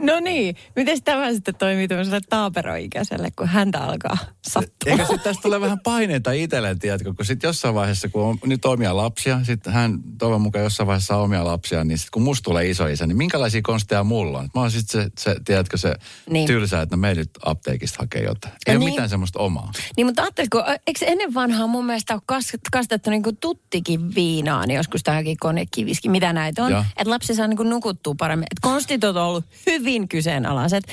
No 0.00 0.20
niin, 0.20 0.56
miten 0.76 1.02
tämä 1.02 1.32
sitten 1.32 1.54
toimii 1.54 1.88
tämmöiselle 1.88 2.20
taaperoikäiselle, 2.28 3.28
kun 3.38 3.46
häntä 3.48 3.78
alkaa 3.78 4.18
sattua? 4.48 4.92
Eikä 4.92 5.04
sitten 5.04 5.20
tästä 5.20 5.42
tule 5.42 5.60
vähän 5.60 5.80
paineita 5.80 6.32
itselleen, 6.32 6.78
tiedätkö, 6.78 7.14
kun 7.14 7.26
sitten 7.26 7.48
jossain 7.48 7.74
vaiheessa, 7.74 8.08
kun 8.08 8.22
on 8.22 8.38
nyt 8.44 8.64
omia 8.64 8.96
lapsia, 8.96 9.40
sitten 9.44 9.72
hän 9.72 9.98
toivon 10.18 10.40
mukaan 10.40 10.64
jossain 10.64 10.86
vaiheessa 10.86 11.16
omia 11.16 11.44
lapsia, 11.44 11.84
niin 11.84 11.98
sitten 11.98 12.10
kun 12.12 12.22
musta 12.22 12.44
tulee 12.44 12.70
isoisä, 12.70 13.06
niin 13.06 13.16
minkälaisia 13.16 13.60
konsteja 13.62 14.04
mulla 14.04 14.38
on? 14.38 14.48
Mä 14.54 14.60
oon 14.60 14.70
sitten 14.70 15.02
se, 15.02 15.10
se, 15.18 15.36
tiedätkö, 15.44 15.76
se 15.76 15.88
Niin. 15.88 16.32
niin. 16.32 16.46
tylsä, 16.46 16.80
että 16.82 16.96
no 16.96 17.00
me 17.00 17.14
nyt 17.14 17.30
apteekista 17.44 17.96
hakee 18.00 18.22
jotain. 18.22 18.54
Ei 18.54 18.58
Ja 18.66 18.72
ole 18.72 18.78
niin. 18.78 18.90
mitään 18.90 19.08
semmoista 19.08 19.38
omaa. 19.38 19.72
Niin, 19.96 20.06
mutta 20.06 20.22
ajatteliko, 20.22 20.64
eikö 20.86 21.04
ennen 21.06 21.34
vanhaa 21.34 21.66
mun 21.66 21.86
mielestä 21.86 22.14
ole 22.14 22.22
kas, 22.26 22.52
kastettu 22.72 23.10
niin 23.10 23.22
kuin 23.22 23.36
tuttikin 23.36 24.14
viinaan, 24.14 24.68
niin 24.68 24.76
joskus 24.76 25.02
tähänkin 25.02 25.36
konekiviskin, 25.40 26.10
mitä 26.10 26.32
näitä 26.32 26.64
on. 26.64 26.72
Että 26.72 27.10
lapsi 27.10 27.34
saa 27.34 27.46
niin 27.46 27.56
kuin 27.56 27.70
nukuttua 27.70 28.14
paremmin. 28.18 28.46
Että 28.50 28.61
konstit 28.62 29.04
on 29.04 29.16
ollut 29.16 29.44
hyvin 29.66 30.08
kyseenalaiset. 30.08 30.84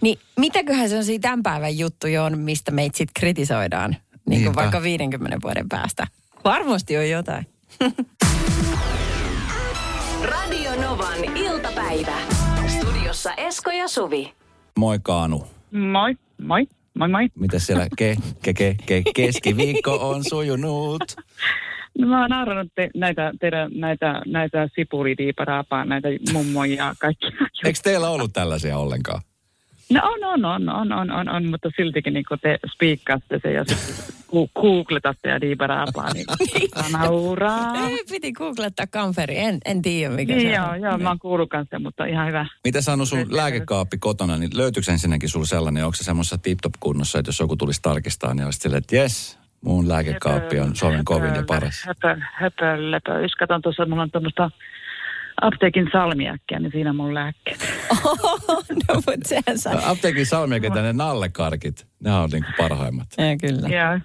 Niin 0.00 0.18
mitäköhän 0.36 0.88
se 0.88 0.96
on 0.96 1.04
siinä 1.04 1.22
tämän 1.22 1.42
päivän 1.42 1.78
juttu 1.78 2.06
on, 2.24 2.38
mistä 2.38 2.70
meitä 2.70 2.98
sitten 2.98 3.20
kritisoidaan, 3.20 3.96
niin 4.28 4.42
kuin 4.42 4.54
vaikka 4.54 4.82
50 4.82 5.38
vuoden 5.42 5.68
päästä. 5.68 6.06
Varmasti 6.44 6.96
on 6.96 7.10
jotain. 7.10 7.46
Radio 10.22 10.80
Novan 10.80 11.36
iltapäivä. 11.36 12.16
Studiossa 12.66 13.34
Esko 13.34 13.70
ja 13.70 13.88
Suvi. 13.88 14.32
Moi 14.78 14.98
Kaanu. 15.02 15.46
Moi, 15.70 16.16
moi, 16.42 16.66
moi 16.94 17.08
moi. 17.08 17.28
Miten 17.34 17.60
siellä 17.60 17.86
ke, 17.96 18.16
ke, 18.42 18.52
ke, 18.54 18.76
ke, 18.86 19.02
keskiviikko 19.14 20.10
on 20.10 20.24
sujunut? 20.24 21.02
No 21.98 22.06
mä 22.06 22.20
oon 22.20 22.30
naurannut 22.30 22.72
te, 22.74 22.90
näitä, 22.94 23.32
teidän, 23.40 23.70
näitä, 23.74 24.22
näitä 24.26 24.68
sipulidiiparaapaa, 24.74 25.84
näitä 25.84 26.08
mummoja 26.32 26.74
ja 26.74 26.94
kaikkia. 26.98 27.30
Eikö 27.64 27.78
teillä 27.82 28.10
ollut 28.10 28.32
tällaisia 28.32 28.78
ollenkaan? 28.78 29.22
No 29.90 30.00
on, 30.04 30.24
on, 30.24 30.44
on, 30.44 30.68
on, 30.68 30.92
on, 30.92 31.10
on, 31.10 31.28
on 31.28 31.50
mutta 31.50 31.70
siltikin 31.76 32.14
niin 32.14 32.24
kun 32.28 32.38
te 32.42 32.58
spiikkaatte 32.74 33.40
se 33.42 33.52
ja 33.52 33.64
googletatte 34.60 35.28
ja 35.28 35.40
diiparaapaa, 35.40 36.12
niin 36.14 36.26
nauraa. 36.92 37.74
Piti 38.10 38.32
googlettaa 38.32 38.86
kamferi, 38.86 39.38
en, 39.38 39.58
en 39.64 39.82
tiedä 39.82 40.14
mikä 40.14 40.34
Niin 40.34 40.48
se 40.48 40.54
joo, 40.54 40.68
on. 40.68 40.80
joo, 40.80 40.98
mä 40.98 41.08
oon 41.08 41.18
kuullut 41.18 41.50
kanssa, 41.50 41.78
mutta 41.78 42.04
ihan 42.04 42.28
hyvä. 42.28 42.46
Mitä 42.64 42.80
sä 42.80 42.92
sun 43.04 43.36
lääkekaappi 43.36 43.98
kotona, 43.98 44.36
niin 44.36 44.50
löytyykö 44.54 44.92
ensinnäkin 44.92 45.28
sulla 45.28 45.46
sellainen, 45.46 45.84
onko 45.84 45.96
se 45.96 46.04
semmoisessa 46.04 46.38
tip-top 46.38 46.72
kunnossa, 46.80 47.18
että 47.18 47.28
jos 47.28 47.40
joku 47.40 47.56
tulisi 47.56 47.82
tarkistaa, 47.82 48.34
niin 48.34 48.44
olisit 48.44 48.62
silleen, 48.62 48.78
että 48.78 48.96
jes, 48.96 49.38
mun 49.64 49.88
lääkekaappi 49.88 50.60
on 50.60 50.76
Suomen 50.76 51.04
kovin 51.04 51.34
ja 51.34 51.44
paras. 51.46 51.84
Höpö, 51.86 52.20
höpö, 52.32 52.90
lepö. 52.90 53.20
Jos 53.22 53.34
katon 53.34 53.62
tuossa, 53.62 53.86
mulla 53.86 54.02
on 54.02 54.10
tuommoista 54.10 54.50
apteekin 55.40 55.88
salmiakkia, 55.92 56.58
niin 56.60 56.72
siinä 56.72 56.90
on 56.90 56.96
mun 56.96 57.14
lääkkeet. 57.14 57.58
no, 58.88 58.94
mutta 58.94 59.28
sehän 59.28 59.58
saa. 59.58 59.90
Apteekin 59.90 60.26
salmiakin 60.26 60.72
tänne 60.72 60.92
nallekarkit, 60.92 61.86
ne 62.00 62.12
on 62.12 62.30
niinku 62.30 62.50
parhaimmat. 62.58 63.08
Ja, 63.18 63.24
kyllä. 63.36 63.68
Joo, 63.68 64.00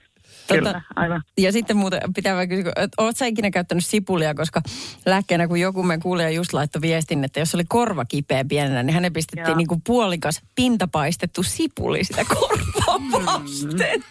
kyllä, 0.48 0.82
aivan. 0.96 1.22
Ja 1.38 1.52
sitten 1.52 1.78
muuten 1.78 2.02
pitää 2.16 2.36
vaan 2.36 2.50
kysyä, 2.50 2.72
että 2.76 3.04
oot 3.04 3.18
sä 3.18 3.26
ikinä 3.26 3.52
käyttänyt 3.52 3.86
sipulia, 3.86 4.34
koska 4.34 4.62
lääkkeenä 5.06 5.48
kun 5.48 5.60
joku 5.60 5.84
me 5.84 5.98
kuulija 5.98 6.30
just 6.30 6.54
laittoi 6.54 6.82
viestin, 6.82 7.24
että 7.24 7.40
jos 7.40 7.56
oli 7.56 7.64
korva 7.68 8.06
kipeä 8.06 8.46
pienenä, 8.48 8.84
niin 8.84 8.94
hänen 8.94 9.14
pistettiin 9.14 9.48
Joo. 9.48 9.58
niin 9.58 9.68
kuin 9.68 9.82
puolikas 9.86 10.42
pintapaistettu 10.56 11.44
sipuli 11.44 12.04
sitä 12.04 12.26
korvaa 12.26 13.00
vasten. 13.26 14.04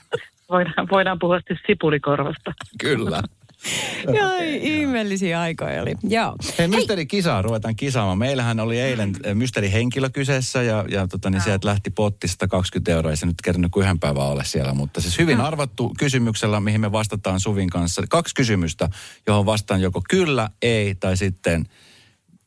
Voidaan, 0.52 0.88
voidaan 0.90 1.18
puhua 1.18 1.38
sitten 1.38 1.58
sipulikorvasta. 1.66 2.52
Kyllä. 2.80 3.22
Ai, 4.32 4.58
ihmeellisiä 4.62 5.40
aikoja 5.40 5.82
oli. 5.82 5.94
Joo. 6.02 6.36
Hei, 6.58 6.68
mysteerikisaa 6.68 7.42
ruvetaan 7.42 7.76
kisaamaan. 7.76 8.18
Meillähän 8.18 8.60
oli 8.60 8.80
eilen 8.80 9.10
mm. 9.10 9.38
mysteerihenkilö 9.38 10.10
kyseessä 10.10 10.62
ja, 10.62 10.84
ja 10.88 11.08
tota, 11.08 11.30
niin 11.30 11.40
sieltä 11.40 11.68
lähti 11.68 11.90
potti 11.90 12.28
120 12.28 12.92
euroa. 12.92 13.10
Ei 13.10 13.16
se 13.16 13.26
nyt 13.26 13.42
kerran 13.44 13.70
kuin 13.70 13.84
yhden 13.84 14.00
päivän 14.00 14.26
ole 14.26 14.44
siellä, 14.44 14.74
mutta 14.74 15.00
siis 15.00 15.18
hyvin 15.18 15.40
arvattu 15.40 15.92
kysymyksellä, 15.98 16.60
mihin 16.60 16.80
me 16.80 16.92
vastataan 16.92 17.40
Suvin 17.40 17.70
kanssa. 17.70 18.02
Kaksi 18.08 18.34
kysymystä, 18.34 18.88
johon 19.26 19.46
vastaan 19.46 19.80
joko 19.80 20.02
kyllä, 20.10 20.48
ei 20.62 20.94
tai 20.94 21.16
sitten 21.16 21.64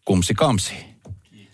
kumsi 0.05 0.33
kamsi. 0.33 0.94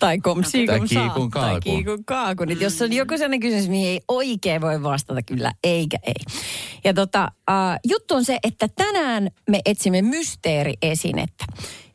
Tai 0.01 0.19
komsi 0.19 0.65
Tai 0.65 0.79
kum 0.79 0.87
kiikun 0.87 1.03
saa. 1.03 1.09
kaakun. 1.09 1.31
Tai 1.31 1.59
kiikun 1.61 2.05
kaakun. 2.05 2.47
Nyt 2.47 2.61
jos 2.61 2.81
on 2.81 2.93
joku 2.93 3.13
sellainen 3.13 3.39
kysymys, 3.39 3.69
mihin 3.69 3.87
ei 3.87 4.01
oikein 4.07 4.61
voi 4.61 4.83
vastata 4.83 5.21
kyllä, 5.21 5.53
eikä 5.63 5.97
ei. 6.03 6.37
Ja 6.83 6.93
tota, 6.93 7.31
uh, 7.49 7.91
juttu 7.91 8.15
on 8.15 8.25
se, 8.25 8.39
että 8.43 8.67
tänään 8.67 9.31
me 9.49 9.61
etsimme 9.65 10.01
mysteeriesinettä. 10.01 11.45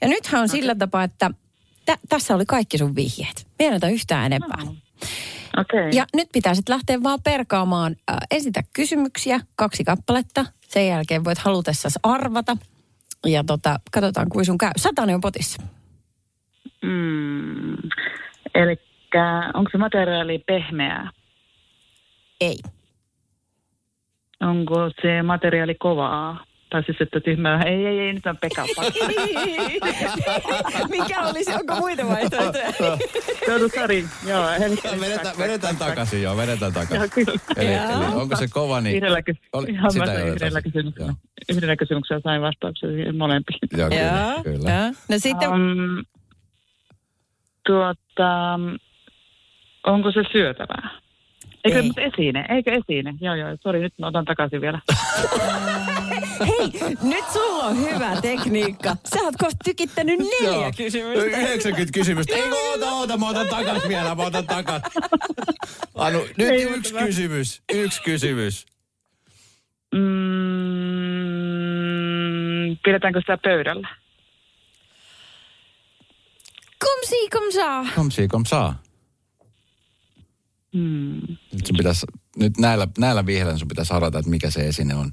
Ja 0.01 0.09
nythän 0.09 0.43
on 0.43 0.49
sillä 0.49 0.75
tapaa, 0.75 1.05
että 1.05 1.31
tä- 1.85 1.99
tässä 2.09 2.35
oli 2.35 2.47
kaikki 2.47 2.79
sun 2.79 2.97
vihjeet. 2.97 3.47
Me 3.59 3.65
ei 3.65 3.93
yhtään 3.93 4.27
enempää. 4.27 4.63
Okei. 4.63 5.81
Okay. 5.81 5.91
Ja 5.93 6.07
nyt 6.15 6.29
pitää 6.33 6.55
sitten 6.55 6.75
lähteä 6.75 7.03
vaan 7.03 7.23
perkaamaan. 7.25 7.97
Äh, 8.11 8.17
esitä 8.31 8.63
kysymyksiä, 8.73 9.41
kaksi 9.57 9.85
kappaletta. 9.85 10.47
Sen 10.69 10.89
jälkeen 10.89 11.25
voit 11.25 11.39
halutessasi 11.39 11.99
arvata. 12.03 12.57
Ja 13.27 13.45
tota, 13.45 13.81
katsotaan, 13.93 14.29
kuin 14.29 14.45
sun 14.45 14.59
käy. 14.59 14.71
Satanen 14.77 15.15
on 15.15 15.21
potissa. 15.21 15.63
Mm. 16.87 17.77
Eli 18.55 18.77
onko 19.55 19.71
se 19.73 19.79
materiaali 19.79 20.39
pehmeää? 20.39 21.11
Ei. 22.41 22.57
Onko 24.41 24.91
se 25.03 25.23
materiaali 25.23 25.75
kovaa? 25.75 26.45
Tai 26.71 26.83
siis, 26.83 26.97
että 27.01 27.21
tyhmää. 27.21 27.63
Ei, 27.63 27.87
ei, 27.87 27.99
ei, 27.99 28.13
nyt 28.13 28.27
on 28.27 28.37
Pekka. 28.37 28.63
Mikä 30.91 31.23
olisi, 31.23 31.55
onko 31.55 31.75
muita 31.77 32.07
vaihtoehtoja? 32.09 32.73
Joudu 33.49 33.69
Sari, 33.69 34.05
joo. 34.29 34.51
Eli, 34.51 34.77
Vedetään, 35.01 35.39
vedetään 35.39 35.77
takaisin, 35.77 36.23
joo, 36.23 36.37
vedetään 36.37 36.73
takaisin. 36.73 37.27
Eli, 37.57 37.75
eli 37.75 38.15
onko 38.15 38.37
se 38.37 38.47
kova, 38.49 38.81
niin... 38.81 38.97
Yhdellä, 38.97 39.21
kys- 39.21 39.49
Oli- 39.53 39.71
ihan 39.71 39.91
sitä 39.91 40.25
yhdellä 40.25 40.63
kysymyksellä. 40.63 41.15
Yhdellä 41.49 41.77
kysymyksellä 41.77 42.21
sain 42.25 42.43
vastauksen 42.43 43.17
molempiin. 43.17 43.59
Joo, 43.77 43.89
kyllä, 43.91 44.35
kyllä. 44.45 44.93
No 45.09 45.19
sitten, 45.19 45.49
Um, 45.51 46.05
tuota, 47.67 48.61
onko 49.87 50.13
se 50.13 50.21
syötävää? 50.33 50.91
Eikö 51.65 51.79
Ei. 51.79 51.91
esine? 51.97 52.47
Eikö 52.49 52.73
esine? 52.73 53.15
Joo, 53.21 53.35
joo. 53.35 53.57
Sori, 53.63 53.81
nyt 53.81 53.95
mä 53.99 54.07
otan 54.07 54.25
takaisin 54.25 54.61
vielä. 54.61 54.81
hei, 56.49 56.73
nyt 57.03 57.25
sulla 57.33 57.65
on 57.65 57.77
hyvä 57.77 58.17
tekniikka. 58.23 58.97
Sä 59.15 59.21
oot 59.23 59.35
kohta 59.39 59.57
tykittänyt 59.65 60.19
neljä 60.19 60.55
Joo. 60.55 60.73
kysymystä. 60.77 61.25
90 61.25 61.93
kysymystä. 61.99 62.35
Ei, 62.37 62.43
kun 62.43 62.53
oota, 62.71 62.91
oota, 62.93 63.17
mä 63.17 63.29
otan 63.29 63.49
takas 63.49 63.89
vielä, 63.89 64.15
mä 64.15 64.23
otan 64.23 64.47
takas. 64.47 64.83
Anu, 65.95 66.19
nyt 66.37 66.49
Ei, 66.49 66.63
yksi 66.63 66.93
mutta- 66.93 67.07
kysymys, 67.07 67.63
yksi 67.75 68.03
kysymys. 68.03 68.67
Mm, 72.67 72.77
pidetäänkö 72.85 73.21
sitä 73.21 73.39
pöydällä? 73.43 73.89
Kom 76.79 77.01
si, 77.09 77.29
kom 77.31 77.53
saa. 77.53 77.87
Kom 77.95 78.11
si, 78.11 78.29
kom 78.29 78.45
saa. 78.45 78.83
Hmm. 80.73 81.21
Nyt, 81.53 81.67
sun 81.67 81.77
pitäisi, 81.77 82.07
nyt 82.37 82.59
näillä, 82.59 82.89
näillä 82.99 83.27
vihreillä 83.27 83.59
sun 83.59 83.69
pitäisi 83.69 83.93
arvata, 83.95 84.19
että 84.19 84.31
mikä 84.31 84.51
se 84.51 84.69
esine 84.69 84.95
on. 84.95 85.13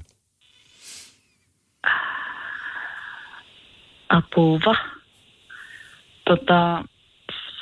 Apuva. 4.08 4.74
Tota, 6.24 6.84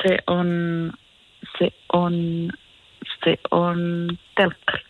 se 0.03 0.19
on, 0.27 0.47
se 1.59 1.69
on, 1.93 2.13
se 3.25 3.37
on 3.51 3.79
telkkari. 4.37 4.85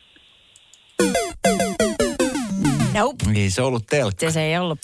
Nope. 2.95 3.25
Ei 3.37 3.51
se 3.51 3.63
ollut 3.63 3.87
telkkari. 3.87 4.33
Se, 4.33 4.35
se 4.35 4.43
ei 4.43 4.59
ollut. 4.59 4.79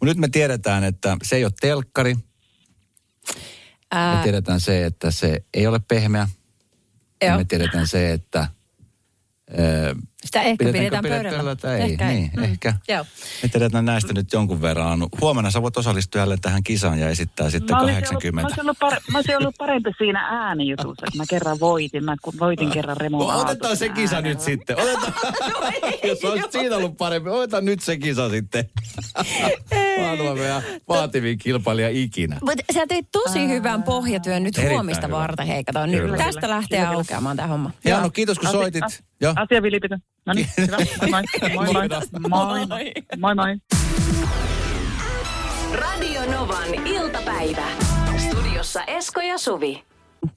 Mut 0.00 0.08
Nyt 0.08 0.16
me 0.16 0.28
tiedetään, 0.28 0.84
että 0.84 1.16
se 1.22 1.36
ei 1.36 1.44
ole 1.44 1.52
telkkari. 1.60 2.16
Me 3.94 4.00
Ää, 4.00 4.22
tiedetään 4.22 4.60
se, 4.60 4.86
että 4.86 5.10
se 5.10 5.44
ei 5.54 5.66
ole 5.66 5.80
pehmeä. 5.88 6.28
Ja 7.22 7.28
joo. 7.28 7.38
me 7.38 7.44
tiedetään 7.44 7.86
se, 7.86 8.12
että... 8.12 8.48
Ö, 9.58 9.94
Sitä 10.24 10.42
ehkä 10.42 10.64
pidetäänkö 10.64 10.96
pidetään 11.08 11.22
pöydällä. 11.22 11.56
tai 11.56 11.74
ei. 11.80 11.82
Ehkä 11.82 12.08
ei. 12.10 12.14
niin, 12.16 12.30
Mm. 12.36 12.44
ehkä. 12.44 12.74
Joo. 12.88 13.04
Me 13.42 13.48
tiedetään 13.48 13.84
näistä 13.84 14.12
nyt 14.12 14.32
jonkun 14.32 14.62
verran. 14.62 15.06
Huomenna 15.20 15.50
sä 15.50 15.62
voit 15.62 15.76
osallistua 15.76 16.20
jälleen 16.20 16.40
tähän 16.40 16.62
kisaan 16.62 16.98
ja 16.98 17.08
esittää 17.08 17.50
sitten 17.50 17.76
Mä 17.76 17.82
olisin, 17.82 17.94
ollut, 17.96 18.04
mä, 18.04 18.10
80. 18.10 18.46
olisin 18.46 18.60
ollut 18.60 18.78
pare, 18.78 18.96
mä 19.12 19.18
olisin 19.18 19.36
ollut 19.38 19.54
parempi 19.58 19.90
siinä 19.98 20.26
äänijutussa, 20.46 21.04
että 21.06 21.16
mä 21.18 21.24
kerran 21.30 21.60
voitin. 21.60 22.04
Mä 22.04 22.14
kun 22.22 22.34
voitin 22.40 22.70
kerran 22.70 22.96
Remo 22.96 23.18
No, 23.18 23.40
otetaan 23.40 23.76
se 23.76 23.88
kisa 23.88 24.16
äänellä. 24.16 24.34
nyt 24.34 24.44
sitten. 24.44 24.76
Otetaan, 24.80 25.12
jos 26.08 26.24
olisi 26.24 26.48
siinä 26.52 26.76
ollut 26.76 26.96
parempi, 26.96 27.30
otetaan 27.30 27.64
nyt 27.64 27.80
se 27.82 27.96
kisa 27.98 28.28
sitten. 28.30 28.64
Mä 30.00 30.10
oon 30.28 30.38
meidän 30.38 30.62
vaativin 30.88 31.38
kilpailija 31.38 31.88
ikinä. 31.88 32.38
Mutta 32.44 32.64
sä 32.74 32.86
teit 32.86 33.06
tosi 33.12 33.48
hyvän 33.48 33.82
pohjatyön 33.82 34.42
nyt 34.42 34.58
Erittäin 34.58 34.76
huomista 34.76 35.06
hyvä. 35.06 35.18
varten. 35.18 35.46
Hei, 35.46 35.64
kato, 35.64 35.86
nyt 35.86 36.00
Kyllä. 36.00 36.16
tästä 36.16 36.48
lähtee 36.50 36.78
Kyllä, 36.80 36.90
aukeamaan 36.92 37.36
tämä 37.36 37.46
homma. 37.48 37.70
Ja 37.84 37.98
Anu, 37.98 38.10
kiitos 38.10 38.38
kun 38.38 38.48
Asia- 38.48 38.60
soitit. 38.60 38.82
as- 38.84 39.02
Joo. 39.20 39.32
Asia 39.36 39.62
vilpitön. 39.62 40.00
No 40.26 40.32
niin, 40.32 40.48
hyvä. 40.58 40.76
Moi 41.54 41.72
moi. 41.72 41.88
Moi 42.28 42.66
moi. 42.66 42.92
Moi 43.18 43.34
moi. 43.34 43.56
Radio 45.72 46.32
Novan 46.32 46.86
iltapäivä. 46.86 47.66
Studiossa 48.18 48.84
Esko 48.84 49.20
ja 49.20 49.38
Suvi. 49.38 49.84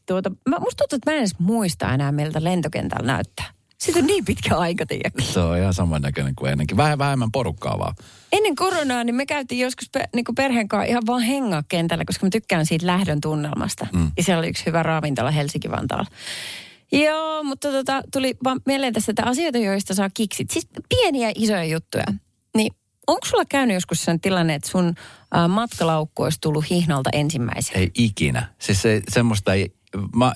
Tuota, 0.05 0.29
mä, 0.49 0.59
musta 0.59 0.77
tuntuu, 0.77 0.95
että 0.95 1.11
mä 1.11 1.13
en 1.13 1.19
edes 1.19 1.39
muista 1.39 1.93
enää, 1.93 2.11
miltä 2.11 2.43
lentokentällä 2.43 3.13
näyttää. 3.13 3.45
Siitä 3.77 3.99
on 3.99 4.05
niin 4.05 4.25
pitkä 4.25 4.57
aika, 4.57 4.85
tiedätkö? 4.85 5.21
Se 5.21 5.39
on 5.39 5.57
ihan 5.57 5.73
samannäköinen 5.73 6.35
kuin 6.35 6.51
ennenkin. 6.51 6.77
Vähän 6.77 6.97
vähemmän 6.97 7.31
porukkaa 7.31 7.79
vaan. 7.79 7.95
Ennen 8.31 8.55
koronaa 8.55 9.03
niin 9.03 9.15
me 9.15 9.25
käytiin 9.25 9.61
joskus 9.61 9.89
pe, 9.89 10.03
niin 10.15 10.25
perheen 10.35 10.67
kanssa 10.67 10.89
ihan 10.89 11.03
vaan 11.07 11.21
hengaa 11.21 11.63
kentällä, 11.67 12.05
koska 12.05 12.25
mä 12.25 12.29
tykkään 12.29 12.65
siitä 12.65 12.85
lähdön 12.85 13.21
tunnelmasta. 13.21 13.87
Mm. 13.93 14.11
Ja 14.17 14.23
siellä 14.23 14.39
oli 14.39 14.49
yksi 14.49 14.65
hyvä 14.65 14.83
ravintola 14.83 15.31
Helsinki-Vantaalla. 15.31 16.05
Joo, 16.91 17.43
mutta 17.43 17.71
tota, 17.71 18.01
tuli 18.13 18.37
vaan 18.43 18.61
mieleen 18.65 18.93
tässä, 18.93 19.11
että 19.11 19.25
asioita, 19.25 19.57
joista 19.57 19.93
saa 19.93 20.09
kiksit. 20.13 20.49
Siis 20.49 20.67
pieniä 20.89 21.31
isoja 21.35 21.63
juttuja. 21.63 22.03
Niin 22.55 22.73
onko 23.07 23.25
sulla 23.25 23.45
käynyt 23.45 23.73
joskus 23.73 24.03
sen 24.05 24.19
tilanne, 24.19 24.55
että 24.55 24.69
sun 24.69 24.95
ä, 25.35 25.47
matkalaukku 25.47 26.23
olisi 26.23 26.37
tullut 26.41 26.69
hihnalta 26.69 27.09
ensimmäisenä? 27.13 27.79
Ei 27.79 27.91
ikinä. 27.97 28.53
Siis 28.59 28.81
se, 28.81 29.01
semmoista 29.09 29.53
ei... 29.53 29.73
Mä, 30.15 30.33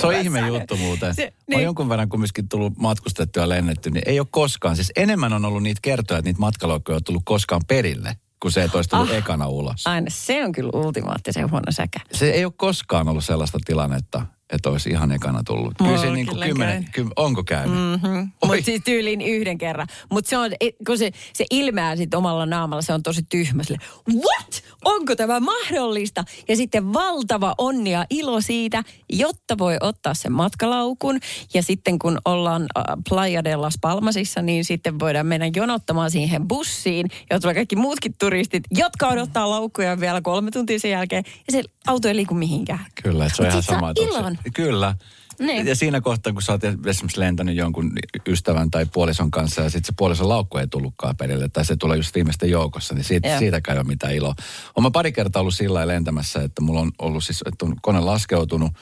se 0.00 0.06
on 0.06 0.14
ihme 0.22 0.48
juttu 0.48 0.76
muuten. 0.76 1.14
Se- 1.14 1.22
niin. 1.22 1.34
Mä 1.50 1.56
oon 1.56 1.62
jonkun 1.62 1.88
verran 1.88 2.08
kumminkin 2.08 2.48
tullut 2.48 2.76
matkustettua 2.76 3.42
ja 3.42 3.48
lennetty, 3.48 3.90
niin 3.90 4.02
ei 4.06 4.20
ole 4.20 4.28
koskaan. 4.30 4.76
Siis 4.76 4.92
enemmän 4.96 5.32
on 5.32 5.44
ollut 5.44 5.62
niitä 5.62 5.80
kertoja, 5.82 6.18
että 6.18 6.28
niitä 6.28 6.40
matkalaukkoja 6.40 6.96
on 6.96 7.04
tullut 7.04 7.22
koskaan 7.24 7.62
perille, 7.68 8.16
kun 8.42 8.52
se, 8.52 8.62
että 8.62 8.78
olisi 8.78 8.90
tullut 8.90 9.10
ah. 9.10 9.16
ekana 9.16 9.48
ulos. 9.48 9.86
Aina 9.86 10.06
se 10.10 10.44
on 10.44 10.52
kyllä 10.52 10.70
ultimaattisen 10.74 11.50
huono 11.50 11.72
säkä. 11.72 12.00
Se 12.12 12.30
ei 12.30 12.44
ole 12.44 12.52
koskaan 12.56 13.08
ollut 13.08 13.24
sellaista 13.24 13.58
tilannetta, 13.64 14.26
että 14.50 14.70
olisi 14.70 14.90
ihan 14.90 15.12
ekana 15.12 15.42
tullut. 15.46 15.74
Kyllä 15.78 15.98
se 15.98 16.10
niin 16.10 16.26
kuin 16.26 16.40
kymmenen, 16.40 16.86
kym, 16.92 17.10
onko 17.16 17.44
käynyt? 17.44 17.78
Mm-hmm. 17.78 18.30
Mutta 18.46 18.64
siis 18.64 18.82
tyyliin 18.84 19.20
yhden 19.20 19.58
kerran. 19.58 19.86
Mutta 20.10 20.28
se 20.28 20.38
on, 20.38 20.50
kun 20.86 20.98
se, 20.98 21.10
se 21.32 21.46
ilmeää 21.50 21.96
sitten 21.96 22.18
omalla 22.18 22.46
naamalla, 22.46 22.82
se 22.82 22.92
on 22.92 23.02
tosi 23.02 23.22
tyhmä. 23.28 23.62
Sille, 23.62 23.78
what? 24.14 24.45
Onko 24.86 25.16
tämä 25.16 25.40
mahdollista? 25.40 26.24
Ja 26.48 26.56
sitten 26.56 26.92
valtava 26.92 27.54
onni 27.58 27.90
ja 27.90 28.06
ilo 28.10 28.40
siitä, 28.40 28.82
jotta 29.10 29.58
voi 29.58 29.76
ottaa 29.80 30.14
sen 30.14 30.32
matkalaukun. 30.32 31.20
Ja 31.54 31.62
sitten 31.62 31.98
kun 31.98 32.18
ollaan 32.24 32.62
äh, 32.62 32.84
Playa 33.08 33.44
de 33.44 33.56
las 33.56 33.78
Palmasissa, 33.80 34.42
niin 34.42 34.64
sitten 34.64 34.98
voidaan 34.98 35.26
mennä 35.26 35.50
jonottamaan 35.56 36.10
siihen 36.10 36.48
bussiin, 36.48 37.06
ja 37.30 37.40
tulee 37.40 37.54
kaikki 37.54 37.76
muutkin 37.76 38.14
turistit, 38.18 38.64
jotka 38.70 39.08
odottaa 39.08 39.50
laukkuja 39.50 40.00
vielä 40.00 40.20
kolme 40.20 40.50
tuntia 40.50 40.78
sen 40.78 40.90
jälkeen. 40.90 41.24
Ja 41.26 41.52
se 41.52 41.62
auto 41.86 42.08
ei 42.08 42.16
liiku 42.16 42.34
mihinkään. 42.34 42.86
Kyllä, 43.02 43.28
se 43.28 43.42
on 43.42 43.46
Mut 43.46 43.52
ihan 43.52 43.62
sama. 43.62 43.92
ilon. 43.96 44.38
Kyllä. 44.54 44.94
Niin. 45.40 45.66
Ja 45.66 45.76
siinä 45.76 46.00
kohtaa, 46.00 46.32
kun 46.32 46.42
sä 46.42 46.52
oot 46.52 46.64
esimerkiksi 46.64 47.20
lentänyt 47.20 47.56
jonkun 47.56 47.92
ystävän 48.28 48.70
tai 48.70 48.86
puolison 48.86 49.30
kanssa 49.30 49.62
ja 49.62 49.70
sitten 49.70 49.86
se 49.86 49.92
puolison 49.98 50.28
laukku 50.28 50.58
ei 50.58 50.66
tullutkaan 50.66 51.16
perille 51.16 51.48
tai 51.48 51.64
se 51.64 51.76
tulee 51.76 51.96
just 51.96 52.14
viimeisten 52.14 52.50
joukossa, 52.50 52.94
niin 52.94 53.04
siitä, 53.04 53.28
Joo. 53.28 53.38
siitäkään 53.38 53.76
ei 53.76 53.80
ole 53.80 53.86
mitään 53.86 54.14
iloa. 54.14 54.34
Olen 54.76 54.92
pari 54.92 55.12
kertaa 55.12 55.40
ollut 55.40 55.54
sillä 55.54 55.74
lailla 55.74 55.92
lentämässä, 55.92 56.42
että 56.42 56.62
mulla 56.62 56.80
on 56.80 56.92
ollut 56.98 57.24
siis, 57.24 57.42
että 57.46 57.64
on 57.66 57.76
kone 57.82 58.00
laskeutunut 58.00 58.72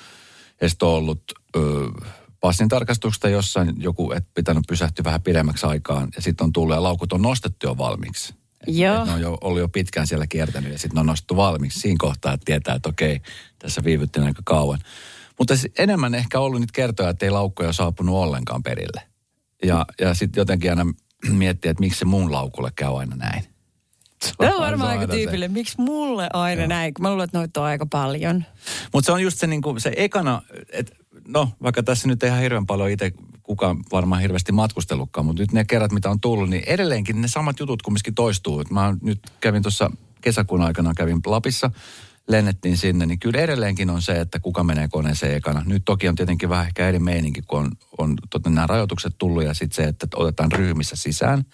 ja 0.61 0.69
sitten 0.69 0.89
on 0.89 0.95
ollut 0.95 1.23
ö, 1.57 1.61
passin 2.41 2.69
tarkastuksesta 2.69 3.29
jossain 3.29 3.75
joku, 3.79 4.13
että 4.13 4.31
pitänyt 4.35 4.65
pysähtyä 4.69 5.05
vähän 5.05 5.23
pidemmäksi 5.23 5.67
aikaan 5.67 6.09
ja 6.17 6.23
sitten 6.23 6.45
on 6.45 6.53
tullut 6.53 6.77
ja 6.77 6.83
laukut 6.83 7.13
on 7.13 7.23
nostettu 7.23 7.67
jo 7.67 7.79
valmiiksi. 7.79 8.35
Et- 8.69 8.75
Joo. 8.77 8.99
et 9.01 9.07
ne 9.07 9.13
on 9.13 9.21
jo, 9.21 9.39
ollut 9.41 9.61
jo 9.61 9.69
pitkään 9.69 10.07
siellä 10.07 10.27
kiertänyt 10.27 10.73
ja 10.73 10.79
sitten 10.79 10.95
ne 10.95 11.01
on 11.01 11.07
nostettu 11.07 11.37
valmiiksi 11.37 11.81
siinä 11.81 11.97
kohtaa, 11.99 12.33
että 12.33 12.45
tietää, 12.45 12.75
että 12.75 12.89
okei, 12.89 13.21
tässä 13.59 13.85
viivyttiin 13.85 14.27
aika 14.27 14.43
kauan. 14.45 14.79
Mutta 15.39 15.57
se 15.57 15.69
enemmän 15.79 16.15
ehkä 16.15 16.41
ollut 16.41 16.61
niitä 16.61 16.73
kertoja, 16.73 17.09
että 17.09 17.27
ei 17.27 17.31
laukkoja 17.31 17.73
saapunut 17.73 18.15
ollenkaan 18.15 18.63
perille. 18.63 19.03
Ja, 19.63 19.87
ja 20.01 20.15
sitten 20.15 20.41
jotenkin 20.41 20.71
aina 20.71 20.87
miettiä, 21.29 21.71
että 21.71 21.81
miksi 21.81 21.99
se 21.99 22.05
mun 22.05 22.33
laukulle 22.33 22.71
käy 22.77 22.99
aina 22.99 23.17
näin. 23.17 23.45
Tämä 24.39 24.55
on 24.55 24.61
varmaan 24.61 24.91
aika 24.91 25.13
tyypillinen. 25.13 25.53
Miksi 25.53 25.75
mulle 25.79 26.29
aina 26.33 26.67
näin? 26.67 26.95
Kun 26.95 27.03
mä 27.03 27.11
luulen, 27.11 27.25
että 27.25 27.39
noita 27.39 27.61
on 27.61 27.67
aika 27.67 27.87
paljon. 27.87 28.45
Mutta 28.93 29.07
se 29.07 29.13
on 29.13 29.23
just 29.23 29.39
se, 29.39 29.47
niinku, 29.47 29.75
se 29.79 29.93
ekana, 29.97 30.43
että 30.73 30.97
no 31.29 31.49
vaikka 31.63 31.83
tässä 31.83 32.09
nyt 32.09 32.23
ei 32.23 32.29
ihan 32.29 32.41
hirveän 32.41 32.67
paljon 32.67 32.91
itse 32.91 33.13
kukaan 33.43 33.79
varmaan 33.93 34.23
hirveästi 34.23 34.53
matkustellutkaan, 34.53 35.27
mutta 35.27 35.43
nyt 35.43 35.53
ne 35.53 35.65
kerrat, 35.65 35.93
mitä 35.93 36.11
on 36.11 36.21
tullut, 36.21 36.51
niin 36.51 36.63
edelleenkin 36.67 37.21
ne 37.21 37.29
samat 37.29 37.61
jutut 37.61 37.83
kumminkin 37.83 38.15
toistuu. 38.15 38.61
Et 38.61 38.71
mä 38.71 38.97
nyt 39.03 39.21
kävin 39.41 39.63
tuossa 39.63 39.91
kesäkuun 40.21 40.63
aikana, 40.63 40.95
kävin 40.97 41.21
Lapissa, 41.27 41.71
lennettiin 42.29 42.77
sinne, 42.77 43.07
niin 43.07 43.19
kyllä 43.19 43.41
edelleenkin 43.41 43.91
on 43.91 44.03
se, 44.03 44.21
että 44.21 44.41
kuka 44.41 44.65
menee 44.65 44.89
koneeseen 44.89 45.37
ekana. 45.37 45.63
Nyt 45.67 45.83
toki 45.85 46.09
on 46.09 46.15
tietenkin 46.15 46.49
vähän 46.49 46.67
ehkä 46.67 46.89
eri 46.89 46.99
meininki, 46.99 47.43
kun 47.43 47.59
on, 47.59 47.71
on 47.99 48.17
tota, 48.31 48.51
nämä 48.51 48.67
rajoitukset 48.67 49.15
tullut 49.19 49.45
ja 49.45 49.55
sitten 49.55 49.77
se, 49.77 49.89
että 49.89 50.07
otetaan 50.17 50.53
ryhmissä 50.53 50.97
sisään. 50.97 51.45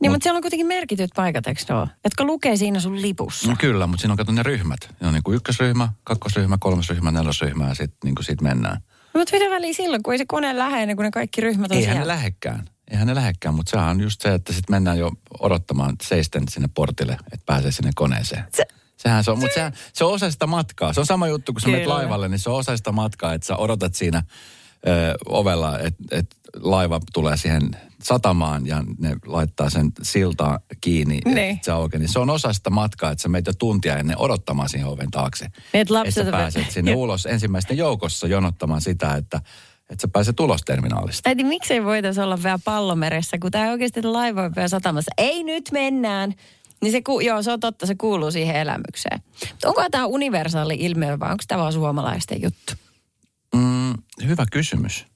Niin, 0.00 0.12
mutta 0.12 0.22
siellä 0.22 0.36
on 0.36 0.42
kuitenkin 0.42 0.66
merkityt 0.66 1.10
paikat, 1.16 1.46
eikö 1.46 1.60
ne 1.68 1.74
ole? 1.74 1.88
Jotka 2.04 2.24
lukee 2.24 2.56
siinä 2.56 2.80
sun 2.80 3.02
lipussa. 3.02 3.48
No 3.48 3.56
kyllä, 3.58 3.86
mutta 3.86 4.00
siinä 4.00 4.12
on 4.12 4.16
kato 4.16 4.32
ne 4.32 4.42
ryhmät. 4.42 4.78
Ne 5.00 5.06
on 5.06 5.14
niin 5.14 5.22
kuin 5.22 5.36
ykkösryhmä, 5.36 5.88
kakkosryhmä, 6.04 6.58
kolmosryhmä, 6.60 7.10
nelosryhmä 7.10 7.68
ja 7.68 7.74
sitten 7.74 7.98
niin 8.04 8.14
siitä 8.24 8.42
mennään. 8.44 8.80
No, 9.14 9.18
mutta 9.20 9.36
mitä 9.36 9.50
väliä 9.50 9.72
silloin, 9.72 10.02
kun 10.02 10.12
ei 10.14 10.18
se 10.18 10.24
kone 10.28 10.58
lähde 10.58 10.82
ennen 10.82 10.96
kuin 10.96 11.04
ne 11.04 11.10
kaikki 11.10 11.40
ryhmät 11.40 11.70
on 11.70 11.76
Eihän 11.76 11.84
siellä? 11.94 12.00
ne 12.00 12.06
lähekkään. 12.06 12.64
Eihän 12.90 13.06
ne 13.06 13.14
lähekkään, 13.14 13.54
mutta 13.54 13.70
sehän 13.70 13.88
on 13.88 14.00
just 14.00 14.20
se, 14.22 14.34
että 14.34 14.52
sitten 14.52 14.74
mennään 14.74 14.98
jo 14.98 15.12
odottamaan 15.40 15.96
seisten 16.02 16.42
sinne 16.48 16.68
portille, 16.74 17.12
että 17.12 17.46
pääsee 17.46 17.72
sinne 17.72 17.90
koneeseen. 17.94 18.44
Se- 18.56 18.66
Sehän 18.98 19.24
se 19.24 19.30
on, 19.30 19.38
mutta 19.38 19.54
sehän, 19.54 19.72
se 19.92 20.04
on 20.04 20.12
osa 20.12 20.30
sitä 20.30 20.46
matkaa. 20.46 20.92
Se 20.92 21.00
on 21.00 21.06
sama 21.06 21.28
juttu, 21.28 21.52
kun 21.52 21.60
sä 21.60 21.68
menet 21.68 21.86
laivalle, 21.86 22.28
niin 22.28 22.38
se 22.38 22.50
on 22.50 22.56
osa 22.56 22.76
sitä 22.76 22.92
matkaa, 22.92 23.34
että 23.34 23.46
sä 23.46 23.56
odotat 23.56 23.94
siinä 23.94 24.22
ö, 24.86 25.14
ovella, 25.26 25.78
että 25.78 26.04
et 26.10 26.36
laiva 26.62 27.00
tulee 27.12 27.36
siihen 27.36 27.70
satamaan 28.02 28.66
ja 28.66 28.84
ne 28.98 29.16
laittaa 29.26 29.70
sen 29.70 29.92
siltaa 30.02 30.58
kiinni, 30.80 31.20
Niin. 31.24 31.38
että 31.38 31.64
se 31.64 31.72
aukeaa. 31.72 31.98
Niin 31.98 32.12
se 32.12 32.18
on 32.18 32.30
osa 32.30 32.52
sitä 32.52 32.70
matkaa, 32.70 33.10
että 33.10 33.22
sä 33.22 33.28
meitä 33.28 33.52
tuntia 33.58 33.96
ennen 33.96 34.18
odottamaan 34.18 34.68
siihen 34.68 34.88
oven 34.88 35.10
taakse. 35.10 35.44
Niin, 35.44 35.80
että 35.80 35.94
lapset 35.94 36.26
että 36.26 36.36
pääset 36.38 36.70
sinne 36.70 36.90
Joo. 36.92 37.00
ulos 37.00 37.26
ensimmäisten 37.26 37.76
joukossa 37.76 38.26
jonottamaan 38.26 38.80
sitä, 38.80 39.14
että, 39.14 39.40
että 39.90 40.02
sä 40.02 40.08
pääset 40.08 40.40
ulos 40.40 40.60
terminaalista. 40.66 41.30
Äiti, 41.30 41.44
miksei 41.44 41.84
voitaisiin 41.84 42.24
olla 42.24 42.42
vielä 42.42 42.58
pallomeressä, 42.64 43.38
kun 43.38 43.50
tämä 43.50 43.70
oikeasti 43.70 44.02
laiva 44.02 44.42
on 44.42 44.54
vielä 44.56 44.68
satamassa. 44.68 45.10
Ei 45.18 45.44
nyt 45.44 45.68
mennään. 45.72 46.34
Niin 46.80 46.92
se, 46.92 47.02
ku, 47.02 47.20
joo, 47.20 47.42
se 47.42 47.52
on 47.52 47.60
totta, 47.60 47.86
se 47.86 47.94
kuuluu 47.94 48.30
siihen 48.30 48.56
elämykseen. 48.56 49.20
Mutta 49.50 49.68
onko 49.68 49.84
tämä 49.90 50.06
universaali 50.06 50.76
ilmiö 50.80 51.18
vai 51.18 51.30
onko 51.30 51.44
tämä 51.48 51.60
vaan 51.60 51.72
suomalaisten 51.72 52.42
juttu? 52.42 52.72
Mm, 53.54 53.94
hyvä 54.26 54.46
kysymys. 54.52 55.06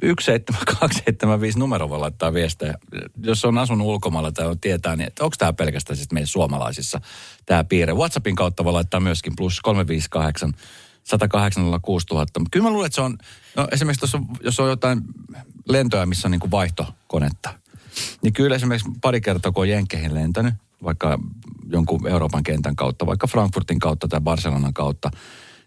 17275 0.00 1.58
numero 1.58 1.88
voi 1.88 1.98
laittaa 1.98 2.34
viestejä. 2.34 2.74
Jos 3.22 3.44
on 3.44 3.58
asunut 3.58 3.86
ulkomailla 3.86 4.32
tai 4.32 4.56
tietää, 4.60 4.96
niin 4.96 5.12
onko 5.20 5.34
tämä 5.38 5.52
pelkästään 5.52 5.96
siis 5.96 6.12
meidän 6.12 6.26
suomalaisissa 6.26 7.00
tämä 7.46 7.64
piirre. 7.64 7.94
WhatsAppin 7.94 8.36
kautta 8.36 8.64
voi 8.64 8.72
laittaa 8.72 9.00
myöskin 9.00 9.36
plus 9.36 9.60
358 9.60 10.52
108 11.04 11.64
000. 11.64 12.26
Kyllä 12.50 12.64
mä 12.64 12.70
luulen, 12.70 12.86
että 12.86 12.94
se 12.94 13.00
on, 13.00 13.18
no 13.56 13.68
esimerkiksi 13.72 14.00
tuossa, 14.00 14.20
jos 14.40 14.60
on 14.60 14.68
jotain 14.68 15.00
lentoja, 15.68 16.06
missä 16.06 16.28
on 16.28 16.32
niin 16.32 16.40
kuin 16.40 16.50
vaihtokonetta, 16.50 17.54
niin 18.22 18.32
kyllä 18.32 18.56
esimerkiksi 18.56 18.90
pari 19.00 19.20
kertaa, 19.20 19.52
kun 19.52 19.60
on 19.60 19.68
Jenkkeihin 19.68 20.14
lentänyt, 20.14 20.54
vaikka 20.84 21.18
jonkun 21.68 22.08
Euroopan 22.08 22.42
kentän 22.42 22.76
kautta, 22.76 23.06
vaikka 23.06 23.26
Frankfurtin 23.26 23.78
kautta 23.78 24.08
tai 24.08 24.20
Barcelonan 24.20 24.74
kautta, 24.74 25.10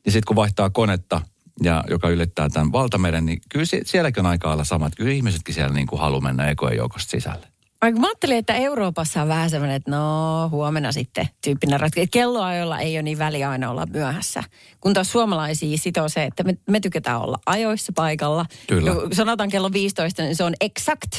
niin 0.05 0.13
sitten 0.13 0.27
kun 0.27 0.35
vaihtaa 0.35 0.69
konetta, 0.69 1.21
ja 1.63 1.83
joka 1.89 2.09
ylittää 2.09 2.49
tämän 2.49 2.71
valtameren, 2.71 3.25
niin 3.25 3.41
kyllä 3.49 3.65
sie- 3.65 3.81
sielläkin 3.85 4.25
on 4.25 4.31
aika 4.31 4.47
lailla 4.47 4.63
samat. 4.63 4.95
Kyllä 4.95 5.11
ihmisetkin 5.11 5.55
siellä 5.55 5.73
niin 5.73 5.87
kuin 5.87 5.99
haluaa 5.99 6.21
mennä 6.21 6.49
ekojen 6.49 6.77
joukosta 6.77 7.11
sisälle. 7.11 7.47
Vaikka 7.81 8.01
mä 8.01 8.07
ajattelin, 8.07 8.37
että 8.37 8.53
Euroopassa 8.53 9.21
on 9.21 9.27
vähän 9.27 9.49
semmoinen, 9.49 9.75
että 9.75 9.91
no 9.91 10.49
huomenna 10.51 10.91
sitten 10.91 11.29
tyyppinen 11.43 11.79
ratkaisu. 11.79 12.07
Kelloajoilla 12.11 12.79
ei 12.79 12.95
ole 12.95 13.01
niin 13.01 13.17
väliä 13.17 13.49
aina 13.49 13.69
olla 13.69 13.85
myöhässä. 13.85 14.43
Kun 14.81 14.93
taas 14.93 15.11
suomalaisia 15.11 15.77
sitoo 15.77 16.09
se, 16.09 16.23
että 16.23 16.43
me, 16.43 16.57
me 16.69 16.79
tykätään 16.79 17.21
olla 17.21 17.37
ajoissa 17.45 17.93
paikalla. 17.95 18.45
Kyllä. 18.67 18.91
Sanotaan 19.11 19.49
kello 19.49 19.73
15, 19.73 20.21
niin 20.21 20.35
se 20.35 20.43
on 20.43 20.53
exact, 20.61 21.11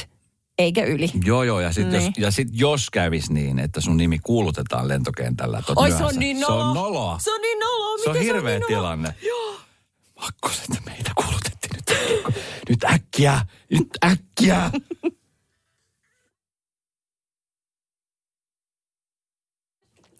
eikä 0.57 0.83
yli. 0.83 1.11
Joo, 1.25 1.43
joo, 1.43 1.59
ja 1.59 1.73
sitten 1.73 1.99
Niin. 1.99 2.05
jos, 2.05 2.17
ja 2.17 2.31
sit 2.31 2.47
jos 2.51 2.89
kävisi 2.89 3.33
niin, 3.33 3.59
että 3.59 3.81
sun 3.81 3.97
nimi 3.97 4.19
kuulutetaan 4.23 4.87
lentokentällä, 4.87 5.57
että 5.59 5.71
oot 5.71 5.77
Oi 5.77 5.91
se 5.91 5.97
myöhässä, 5.97 6.15
on 6.15 6.19
niin 6.19 6.37
Se 6.39 6.43
noloa. 6.45 6.65
on 6.65 6.75
noloa. 6.75 7.19
Se 7.19 7.31
on 7.33 7.41
niin 7.41 7.59
noloa. 7.59 7.97
Se 8.03 8.09
on 8.09 8.15
Miten 8.15 8.21
hirveä 8.35 8.51
niin 8.59 8.61
noloa? 8.61 8.67
tilanne. 8.79 9.15
Joo. 9.27 9.55
Makkos, 10.21 10.59
että 10.59 10.81
meitä 10.85 11.11
kuulutettiin 11.15 11.75
nyt. 11.75 11.97
Nyt 12.69 12.83
äkkiä, 12.83 13.41
nyt 13.71 13.87
äkkiä. 14.05 14.71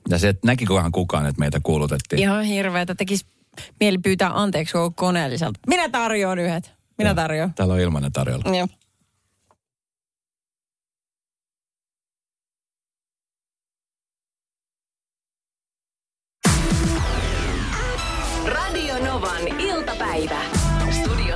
Ja 0.10 0.18
se, 0.20 0.30
että 0.30 0.48
näkikohan 0.48 0.92
kukaan, 0.92 1.26
että 1.26 1.40
meitä 1.40 1.60
kuulutettiin. 1.64 2.20
Ihan 2.22 2.44
hirveetä. 2.44 2.96
Tekis 2.96 3.26
mieli 3.80 3.98
pyytää 3.98 4.42
anteeksi 4.42 4.74
koko 4.74 4.92
koneelliselta. 4.92 5.60
Minä 5.68 5.90
tarjoan 5.90 6.40
yhdet. 6.40 6.72
Minä 6.98 7.16
tarjoan. 7.16 7.54
Täällä 7.54 7.74
on 7.74 7.80
ilmainen 7.80 8.12
tarjolla. 8.12 8.56
Joo. 8.58 8.68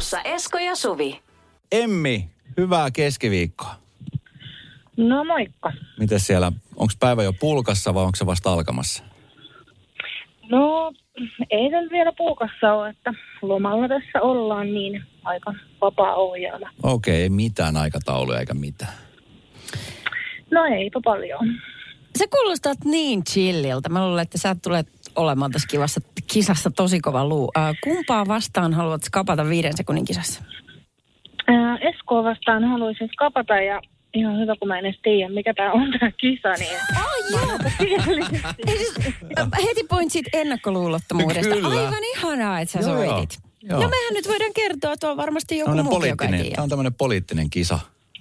Studiossa 0.10 0.36
Esko 0.36 0.58
ja 0.58 0.76
Suvi. 0.76 1.22
Emmi, 1.72 2.30
hyvää 2.58 2.92
keskiviikkoa. 2.92 3.76
No 4.98 5.24
moikka. 5.24 5.74
Miten 6.00 6.20
siellä, 6.20 6.52
onko 6.76 6.94
päivä 7.00 7.24
jo 7.24 7.34
pulkassa 7.34 7.94
vai 7.94 8.04
onko 8.04 8.16
se 8.16 8.26
vasta 8.26 8.54
alkamassa? 8.54 9.04
No 10.52 10.94
ei 11.50 11.70
se 11.70 11.90
vielä 11.92 12.12
puukassa 12.18 12.74
ole, 12.74 12.90
että 12.90 13.14
lomalla 13.42 13.88
tässä 13.88 14.22
ollaan 14.22 14.68
niin 14.74 15.04
aika 15.24 15.54
vapaa 15.82 16.16
ohjelma. 16.16 16.70
Okei, 16.84 17.22
ei 17.22 17.30
mitään 17.30 17.78
aikatauluja 17.78 18.40
eikä 18.40 18.54
mitään. 18.54 18.94
No 20.52 20.66
eipä 20.66 21.00
paljon. 21.04 21.48
Se 22.20 22.28
kuulostaa 22.28 22.74
niin 22.86 23.24
chilliltä. 23.24 23.90
Mä 23.90 24.08
luulen, 24.08 24.22
että 24.22 24.38
sä 24.38 24.56
tulet 24.64 24.88
olemaan 25.16 25.52
tässä 25.52 25.68
kivassa 25.68 26.02
kisassa 26.32 26.72
tosi 26.72 27.00
kova 27.00 27.28
luu. 27.28 27.52
Äh, 27.58 27.76
kumpaa 27.84 28.28
vastaan 28.28 28.74
haluat 28.74 29.04
skapata 29.04 29.50
viiden 29.50 29.78
sekunnin 29.78 30.06
kisassa? 30.06 30.44
Ää, 31.48 31.78
Eskoa 31.78 32.24
vastaan 32.24 32.64
haluaisin 32.64 33.10
skapata 33.14 33.54
ja 33.54 33.82
ihan 34.14 34.40
hyvä, 34.40 34.56
kun 34.60 34.68
mä 34.68 34.80
en 34.80 34.86
edes 34.86 35.00
tiedä, 35.04 35.34
mikä 35.34 35.54
tämä 35.54 35.72
on 35.72 35.92
tämä 36.00 36.12
kisa, 36.12 36.50
niin 36.50 36.78
kielellisesti. 37.78 38.64
Ei 38.68 38.78
siis, 38.78 38.96
äh, 39.40 39.48
heti 39.68 39.84
pointit 39.84 40.12
siitä 40.12 40.30
ennakkoluulottomuudesta. 40.34 41.56
Kyllä. 41.56 41.68
Aivan 41.68 42.04
ihanaa, 42.18 42.60
että 42.60 42.72
sä 42.72 42.90
Joo, 42.90 43.04
joo. 43.04 43.14
soitit. 43.14 43.40
Joo. 43.64 43.82
Ja 43.82 43.88
mehän 43.88 44.14
nyt 44.14 44.28
voidaan 44.28 44.54
kertoa, 44.54 44.94
että 44.94 45.12
on 45.12 45.18
varmasti 45.18 45.58
joku 45.58 45.84
muukin, 45.84 46.10
joka 46.10 46.26
ei 46.26 46.52
tämä 46.52 46.64
on 46.64 46.70
tämmöinen 46.70 46.94
poliittinen 46.94 47.50
kisa. 47.50 47.80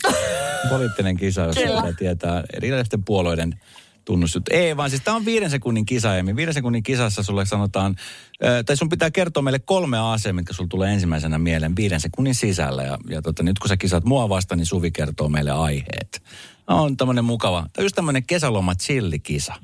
poliittinen 0.71 1.17
kisa, 1.17 1.47
pitää 1.47 1.93
tietää 1.99 2.45
erilaisten 2.57 3.05
puolueiden 3.05 3.61
tunnusjuttu. 4.09 4.51
Ei 4.55 4.77
vaan, 4.77 4.91
siis 4.91 5.03
tämä 5.03 5.17
on 5.17 5.25
viiden 5.25 5.51
sekunnin 5.51 5.87
kisa, 5.87 6.17
Emmi. 6.17 6.37
Viiden 6.37 6.55
sekunnin 6.55 6.83
kisassa 6.83 7.23
sulle 7.23 7.47
sanotaan, 7.47 7.95
ää, 8.43 8.63
tai 8.63 8.77
sun 8.77 8.89
pitää 8.89 9.11
kertoa 9.11 9.43
meille 9.43 9.59
kolme 9.59 9.99
asiaa, 9.99 10.33
mitkä 10.33 10.53
sulla 10.53 10.69
tulee 10.69 10.93
ensimmäisenä 10.93 11.39
mieleen 11.39 11.77
viiden 11.77 12.01
sekunnin 12.01 12.35
sisällä. 12.35 12.83
Ja, 12.83 12.99
ja 13.09 13.23
tota, 13.23 13.43
nyt 13.43 13.59
kun 13.59 13.69
sä 13.69 13.77
kisat 13.77 14.05
mua 14.05 14.29
vasta, 14.29 14.57
niin 14.57 14.67
Suvi 14.67 14.91
kertoo 14.91 15.29
meille 15.29 15.51
aiheet. 15.51 16.23
On 16.67 16.97
tämmöinen 16.97 17.25
mukava, 17.25 17.67
tai 17.73 17.85
just 17.85 17.95
tämmöinen 17.95 18.27
kesäloma 18.27 18.75
chillikisa. 18.75 19.55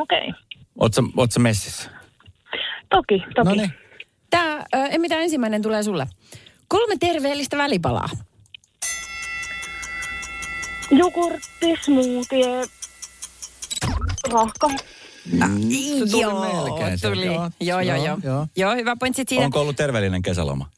Okei. 0.00 0.28
Okay. 0.28 0.40
Ootko, 0.80 1.02
ootko 1.16 1.40
messissä? 1.40 1.90
Toki, 2.90 3.22
toki. 3.34 3.48
No 3.48 3.54
niin. 3.54 3.72
Tämä, 4.30 4.64
äh, 4.74 4.98
mitä 4.98 5.20
ensimmäinen 5.20 5.62
tulee 5.62 5.82
sulle? 5.82 6.06
Kolme 6.68 6.96
terveellistä 7.00 7.56
välipalaa. 7.58 8.08
Jogurtti, 10.90 11.74
smoothie, 11.80 12.64
rahka. 14.32 14.68
Se 14.68 16.06
tuli 16.10 16.20
joo, 16.22 16.64
melkein 16.64 17.00
tuli. 17.02 17.26
Joo, 17.26 17.50
joo, 17.60 17.80
joo. 17.80 17.96
joo, 17.96 18.18
Joo, 18.24 18.46
joo. 18.56 18.74
hyvä 18.74 18.96
pointsi 19.00 19.24
siitä. 19.28 19.44
Onko 19.44 19.60
ollut 19.60 19.76
terveellinen 19.76 20.22
kesäloma? 20.22 20.68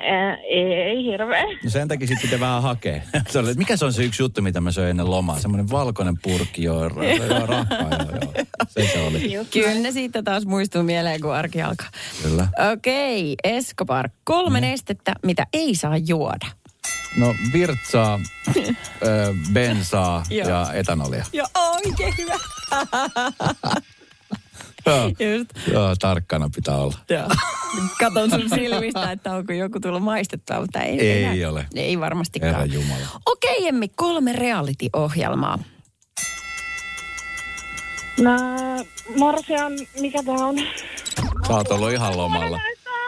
Ää, 0.00 0.36
ei 0.36 1.04
hirveä. 1.04 1.44
No 1.64 1.70
sen 1.70 1.88
takia 1.88 2.06
sitten 2.06 2.22
pitää 2.30 2.40
vähän 2.40 2.62
hakea. 2.62 3.00
Se 3.30 3.38
oli, 3.38 3.54
mikä 3.54 3.76
se 3.76 3.84
on 3.84 3.92
se 3.92 4.04
yksi 4.04 4.22
juttu, 4.22 4.42
mitä 4.42 4.60
mä 4.60 4.70
söin 4.72 4.90
ennen 4.90 5.10
lomaa? 5.10 5.38
Semmoinen 5.38 5.70
valkoinen 5.70 6.18
purkki, 6.22 6.62
joo, 6.62 6.88
ra- 6.88 7.04
joo 7.04 7.46
rahkaa, 7.46 7.78
joo, 7.78 8.18
joo. 8.22 8.44
Se 8.68 8.86
se 8.92 9.00
oli. 9.00 9.46
Kyllä 9.52 9.74
ne 9.74 9.92
siitä 9.92 10.22
taas 10.22 10.46
muistuu 10.46 10.82
mieleen, 10.82 11.20
kun 11.20 11.34
arki 11.34 11.62
alkaa. 11.62 11.88
Kyllä. 12.22 12.48
Okei, 12.72 13.34
Escobar. 13.44 14.08
Kolme 14.24 14.60
nestettä, 14.60 15.14
mitä 15.22 15.46
ei 15.52 15.74
saa 15.74 15.96
juoda. 15.96 16.46
No 17.16 17.34
virtsaa, 17.52 18.20
ö, 19.02 19.34
bensaa 19.52 20.24
ja 20.30 20.72
etanolia. 20.72 21.24
Joo, 21.32 21.46
oikein 21.54 22.14
hyvä. 22.18 22.34
Joo. 24.86 25.08
Just. 25.08 25.50
Joo, 25.72 25.96
tarkkana 26.00 26.50
pitää 26.54 26.76
olla. 26.76 26.98
Joo. 27.10 27.28
Katon 28.00 28.30
sun 28.30 28.48
silmistä, 28.54 29.10
että 29.12 29.34
onko 29.34 29.52
joku 29.52 29.80
tullut 29.80 30.02
maistettua, 30.02 30.60
mutta 30.60 30.80
ei. 30.80 31.00
Ei 31.00 31.24
enää. 31.24 31.50
ole. 31.50 31.66
Ei 31.74 32.00
varmastikaan. 32.00 32.52
Herra 32.52 32.66
Jumala. 32.66 33.06
Okei, 33.26 33.68
Emmi, 33.68 33.88
kolme 33.88 34.32
reality-ohjelmaa. 34.32 35.58
Mä, 38.22 38.38
Morsian, 39.16 39.72
mikä 40.00 40.22
tää 40.22 40.34
on? 40.34 40.56
Sä 41.46 41.54
oot 41.54 41.70
ollut 41.70 41.92
ihan 41.92 42.16
lomalla. 42.16 42.60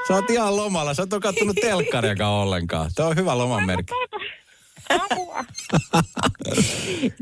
Sä 0.09 0.15
oot 0.15 0.31
ihan 0.31 0.57
lomalla. 0.57 0.95
Sä 0.95 1.03
et 1.03 1.13
ole 1.13 1.21
kattonut 1.21 1.57
telkkariakaan 1.61 2.33
ollenkaan. 2.33 2.91
Tämä 2.95 3.09
on 3.09 3.17
hyvä 3.17 3.39
lomanmerkki. 3.39 3.93
Apua. 4.89 5.45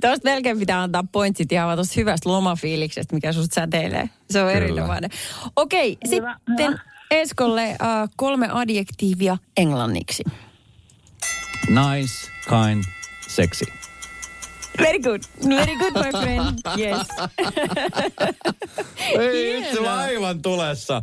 Tuosta 0.01 0.25
melkein 0.25 0.59
pitää 0.59 0.83
antaa 0.83 1.05
pointsit 1.13 1.53
ihan 1.53 1.67
vaan 1.67 1.79
tuosta 1.79 1.95
hyvästä 1.97 2.29
lomafiiliksestä, 2.29 3.15
mikä 3.15 3.33
susta 3.33 3.55
säteilee. 3.55 4.09
Se 4.31 4.43
on 4.43 4.51
erinomainen. 4.51 5.11
Okei, 5.57 5.99
Hyvä, 6.09 6.37
sitten 6.49 6.67
hyvä. 6.71 6.79
Eskolle 7.11 7.71
äh, 7.71 7.79
kolme 8.17 8.49
adjektiivia 8.53 9.39
englanniksi. 9.57 10.25
Nice, 11.69 12.31
kind, 12.49 12.85
sexy. 13.29 13.84
Very 14.79 14.99
good. 14.99 15.23
Very 15.49 15.77
good, 15.77 15.93
my 15.95 16.11
friend. 16.23 16.59
Yes. 16.79 17.07
Ei, 19.21 19.61
nyt 19.61 19.73
se 19.73 19.81
on 19.81 19.89
aivan 19.89 20.43
tulessa. 20.43 21.03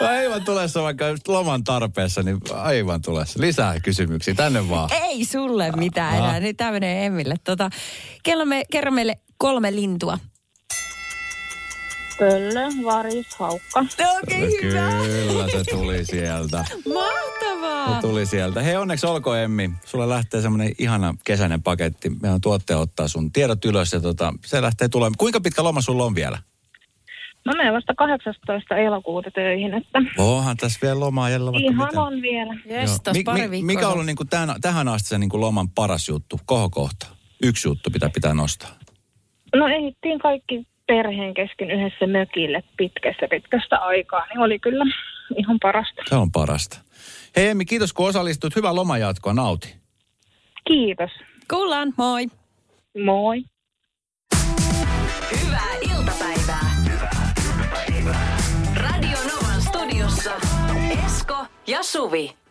Aivan 0.00 0.44
tulessa, 0.44 0.82
vaikka 0.82 1.04
loman 1.28 1.64
tarpeessa, 1.64 2.22
niin 2.22 2.38
aivan 2.54 3.02
tulessa. 3.02 3.40
Lisää 3.40 3.80
kysymyksiä, 3.80 4.34
tänne 4.34 4.68
vaan. 4.68 4.90
Ei 4.92 5.24
sulle 5.24 5.72
mitään 5.76 6.16
enää. 6.16 6.40
Nyt 6.40 6.56
tämä 6.56 6.72
menee 6.72 7.06
Emmille. 7.06 7.34
Tota, 7.44 7.70
kerro, 8.22 8.44
me, 8.44 8.62
kerro 8.72 8.90
meille 8.90 9.18
kolme 9.36 9.74
lintua. 9.74 10.18
Pöllö, 12.18 12.84
varis, 12.84 13.34
haukka. 13.38 13.80
Okei, 13.80 14.48
okay, 14.48 14.62
hyvä. 14.62 14.90
Kyllä 15.28 15.48
se 15.48 15.64
tuli 15.70 16.04
sieltä. 16.04 16.64
Mahtavaa. 16.94 17.94
Se 17.94 18.06
tuli 18.08 18.26
sieltä. 18.26 18.62
Hei 18.62 18.76
onneksi 18.76 19.06
olkoon 19.06 19.38
Emmi. 19.38 19.70
Sulla 19.84 20.08
lähtee 20.08 20.40
semmoinen 20.42 20.72
ihana 20.78 21.14
kesäinen 21.24 21.62
paketti. 21.62 22.10
Meidän 22.22 22.40
tuottaja 22.40 22.78
ottaa 22.78 23.08
sun 23.08 23.32
tiedot 23.32 23.64
ylös 23.64 23.92
ja 23.92 24.00
tota, 24.00 24.32
se 24.44 24.62
lähtee 24.62 24.88
tulemaan. 24.88 25.14
Kuinka 25.18 25.40
pitkä 25.40 25.62
loma 25.62 25.80
sulla 25.80 26.04
on 26.04 26.14
vielä? 26.14 26.38
Mä 27.44 27.52
menen 27.56 27.74
vasta 27.74 27.94
18. 27.94 28.76
elokuuta 28.76 29.30
töihin, 29.30 29.74
että 29.74 29.98
Onhan 30.18 30.56
tässä 30.56 30.78
vielä 30.82 31.00
lomaa 31.00 31.30
jäljellä 31.30 31.52
vaikka 31.52 31.70
ihan 31.72 31.88
mitä. 31.88 32.02
on 32.02 32.22
vielä. 32.22 32.54
Yes, 32.70 33.00
Mi- 33.12 33.24
pari 33.24 33.48
mi- 33.48 33.62
mikä 33.62 33.86
on 33.86 33.92
ollut 33.92 34.06
niin 34.06 34.16
kuin 34.16 34.28
tämän, 34.28 34.60
tähän 34.60 34.88
asti 34.88 35.08
se 35.08 35.18
niin 35.18 35.30
kuin 35.30 35.40
loman 35.40 35.68
paras 35.70 36.08
juttu, 36.08 36.40
kohokohta? 36.46 37.06
Yksi 37.42 37.68
juttu 37.68 37.90
pitää 37.90 38.10
pitää 38.14 38.34
nostaa. 38.34 38.70
No 39.54 39.66
ehittiin 39.68 40.18
kaikki 40.18 40.66
perheen 40.86 41.34
kesken 41.34 41.70
yhdessä 41.70 42.06
mökille 42.06 42.62
pitkästä 42.76 43.28
pitkästä 43.30 43.78
aikaa, 43.78 44.26
niin 44.26 44.38
oli 44.38 44.58
kyllä 44.58 44.84
ihan 45.36 45.58
parasta. 45.62 46.02
Se 46.08 46.14
on 46.14 46.32
parasta. 46.32 46.78
Hei 47.36 47.48
Emmi, 47.48 47.64
kiitos 47.64 47.92
kun 47.92 48.08
osallistut. 48.08 48.56
Hyvää 48.56 48.74
lomajatkoa, 48.74 49.32
nauti. 49.32 49.76
Kiitos. 50.66 51.10
Kuullaan, 51.50 51.92
moi. 51.96 52.26
Moi. 53.04 53.42
Hyvää 55.44 55.74
iltapäivää. 55.80 56.70
Radio 58.76 59.18
Novan 59.18 59.62
studiossa 59.62 60.30
Esko 61.06 61.46
ja 61.66 61.82
Suvi. 61.82 62.43